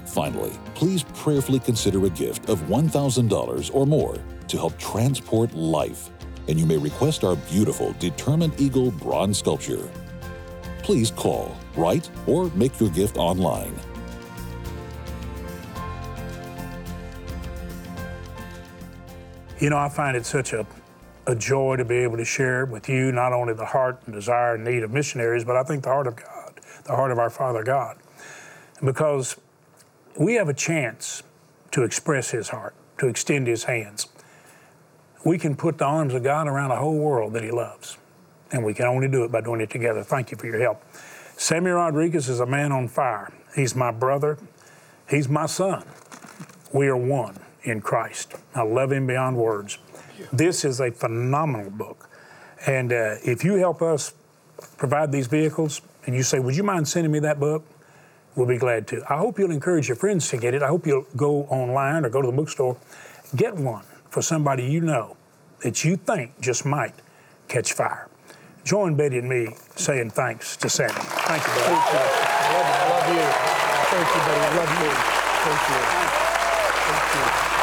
Finally, 0.05 0.53
please 0.75 1.03
prayerfully 1.13 1.59
consider 1.59 2.05
a 2.05 2.09
gift 2.09 2.49
of 2.49 2.59
$1,000 2.63 3.75
or 3.75 3.85
more 3.85 4.17
to 4.47 4.57
help 4.57 4.77
transport 4.77 5.53
life, 5.53 6.09
and 6.47 6.59
you 6.59 6.65
may 6.65 6.77
request 6.77 7.23
our 7.23 7.35
beautiful 7.35 7.93
Determined 7.99 8.59
Eagle 8.59 8.91
bronze 8.91 9.39
sculpture. 9.39 9.89
Please 10.83 11.11
call, 11.11 11.57
write, 11.75 12.09
or 12.25 12.49
make 12.51 12.79
your 12.79 12.89
gift 12.89 13.17
online. 13.17 13.75
You 19.59 19.71
know, 19.71 19.77
I 19.79 19.89
find 19.89 20.15
it 20.15 20.23
such 20.23 20.53
a, 20.53 20.67
a 21.25 21.35
joy 21.35 21.77
to 21.77 21.85
be 21.85 21.95
able 21.95 22.17
to 22.17 22.25
share 22.25 22.65
with 22.65 22.87
you 22.87 23.11
not 23.11 23.33
only 23.33 23.53
the 23.55 23.65
heart 23.65 23.99
and 24.05 24.13
desire 24.13 24.53
and 24.53 24.63
need 24.63 24.83
of 24.83 24.91
missionaries, 24.91 25.43
but 25.43 25.55
I 25.55 25.63
think 25.63 25.83
the 25.83 25.89
heart 25.89 26.05
of 26.05 26.15
God, 26.15 26.59
the 26.83 26.95
heart 26.95 27.11
of 27.11 27.17
our 27.17 27.31
Father 27.31 27.63
God. 27.63 27.97
Because 28.85 29.35
we 30.19 30.35
have 30.35 30.47
a 30.47 30.53
chance 30.53 31.23
to 31.71 31.81
express 31.83 32.29
His 32.29 32.49
heart, 32.49 32.75
to 32.99 33.07
extend 33.07 33.47
His 33.47 33.63
hands. 33.63 34.09
We 35.25 35.39
can 35.39 35.55
put 35.55 35.79
the 35.79 35.85
arms 35.85 36.13
of 36.13 36.21
God 36.21 36.47
around 36.47 36.69
a 36.69 36.75
whole 36.75 36.99
world 36.99 37.33
that 37.33 37.43
He 37.43 37.49
loves, 37.49 37.97
and 38.51 38.63
we 38.63 38.75
can 38.75 38.85
only 38.85 39.07
do 39.07 39.23
it 39.23 39.31
by 39.31 39.41
doing 39.41 39.59
it 39.59 39.71
together. 39.71 40.03
Thank 40.03 40.29
you 40.29 40.37
for 40.37 40.45
your 40.45 40.59
help. 40.59 40.83
Sammy 41.35 41.71
Rodriguez 41.71 42.29
is 42.29 42.39
a 42.39 42.45
man 42.45 42.71
on 42.71 42.87
fire. 42.87 43.33
He's 43.55 43.75
my 43.75 43.89
brother, 43.89 44.37
he's 45.09 45.27
my 45.27 45.47
son. 45.47 45.83
We 46.71 46.89
are 46.89 46.97
one 46.97 47.39
in 47.67 47.81
Christ. 47.81 48.33
I 48.55 48.63
love 48.63 48.91
Him 48.91 49.07
beyond 49.07 49.37
words. 49.37 49.77
This 50.31 50.65
is 50.65 50.79
a 50.79 50.91
phenomenal 50.91 51.69
book. 51.69 52.09
And 52.65 52.91
uh, 52.91 53.15
if 53.23 53.43
you 53.43 53.55
help 53.55 53.81
us 53.81 54.13
provide 54.77 55.11
these 55.11 55.27
vehicles 55.27 55.81
and 56.05 56.15
you 56.15 56.23
say, 56.23 56.39
Would 56.39 56.55
you 56.55 56.63
mind 56.63 56.87
sending 56.87 57.11
me 57.11 57.19
that 57.19 57.39
book? 57.39 57.63
We'll 58.35 58.47
be 58.47 58.57
glad 58.57 58.87
to. 58.87 59.03
I 59.09 59.17
hope 59.17 59.39
you'll 59.39 59.51
encourage 59.51 59.87
your 59.87 59.95
friends 59.95 60.29
to 60.29 60.37
get 60.37 60.53
it. 60.53 60.61
I 60.61 60.67
hope 60.67 60.85
you'll 60.85 61.07
go 61.15 61.43
online 61.45 62.05
or 62.05 62.09
go 62.09 62.21
to 62.21 62.27
the 62.27 62.37
bookstore, 62.37 62.77
get 63.35 63.55
one 63.55 63.83
for 64.09 64.21
somebody 64.21 64.63
you 64.63 64.81
know 64.81 65.17
that 65.63 65.83
you 65.83 65.97
think 65.97 66.39
just 66.39 66.65
might 66.65 66.93
catch 67.47 67.73
fire. 67.73 68.07
Join 68.63 68.95
Betty 68.95 69.17
and 69.17 69.29
me 69.29 69.55
saying 69.75 70.11
thanks 70.11 70.57
to 70.57 70.69
Sammy. 70.69 70.93
Thank 70.93 71.41
you, 71.41 71.53
buddy. 71.53 71.65
Thank 71.65 71.93
you. 71.93 71.99
I 71.99 72.53
love 72.53 72.67
you. 72.67 72.79
I 72.79 72.89
love 72.89 73.07
you. 73.15 73.47
Thank 73.89 74.07
you, 74.13 74.21
buddy. 74.21 74.41
I 74.41 74.55
love 74.57 74.71
you. 74.83 74.91
Thank 75.45 75.69
you. 75.69 76.07
Thank 76.87 77.51
you. 77.51 77.56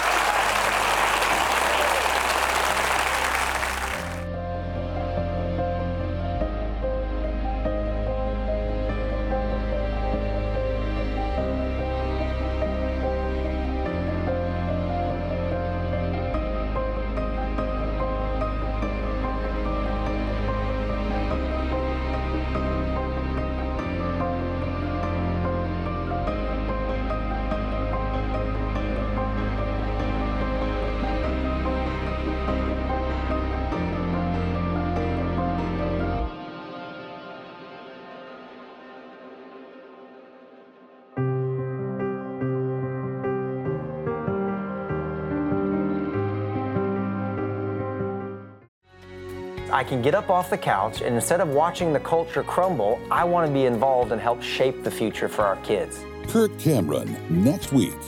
I 49.74 49.82
can 49.82 50.00
get 50.02 50.14
up 50.14 50.30
off 50.30 50.50
the 50.50 50.56
couch 50.56 51.00
and 51.00 51.16
instead 51.16 51.40
of 51.40 51.48
watching 51.48 51.92
the 51.92 51.98
culture 51.98 52.44
crumble, 52.44 53.00
I 53.10 53.24
want 53.24 53.48
to 53.48 53.52
be 53.52 53.64
involved 53.64 54.12
and 54.12 54.20
help 54.20 54.40
shape 54.40 54.84
the 54.84 54.90
future 54.90 55.28
for 55.28 55.42
our 55.42 55.56
kids. 55.56 56.04
Kirk 56.28 56.56
Cameron, 56.60 57.16
next 57.28 57.72
week. 57.72 57.98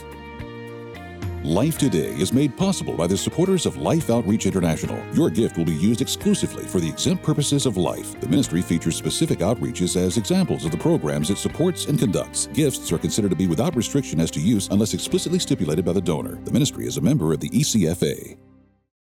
Life 1.43 1.77
Today 1.77 2.15
is 2.15 2.31
made 2.31 2.55
possible 2.55 2.95
by 2.95 3.05
the 3.05 3.17
supporters 3.17 3.65
of 3.65 3.75
Life 3.75 4.09
Outreach 4.09 4.45
International. 4.45 4.97
Your 5.13 5.29
gift 5.29 5.57
will 5.57 5.65
be 5.65 5.75
used 5.75 5.99
exclusively 5.99 6.63
for 6.63 6.79
the 6.79 6.87
exempt 6.87 7.21
purposes 7.21 7.65
of 7.65 7.75
life. 7.75 8.17
The 8.21 8.29
ministry 8.29 8.61
features 8.61 8.95
specific 8.95 9.39
outreaches 9.39 9.97
as 9.97 10.15
examples 10.15 10.63
of 10.63 10.71
the 10.71 10.77
programs 10.77 11.29
it 11.31 11.37
supports 11.37 11.87
and 11.87 11.99
conducts. 11.99 12.47
Gifts 12.53 12.93
are 12.93 12.97
considered 12.97 13.31
to 13.31 13.35
be 13.35 13.47
without 13.47 13.75
restriction 13.75 14.21
as 14.21 14.31
to 14.31 14.39
use 14.39 14.69
unless 14.71 14.93
explicitly 14.93 15.39
stipulated 15.39 15.83
by 15.83 15.91
the 15.91 16.01
donor. 16.01 16.39
The 16.45 16.51
ministry 16.51 16.85
is 16.87 16.95
a 16.95 17.01
member 17.01 17.33
of 17.33 17.41
the 17.41 17.49
ECFA. 17.49 18.37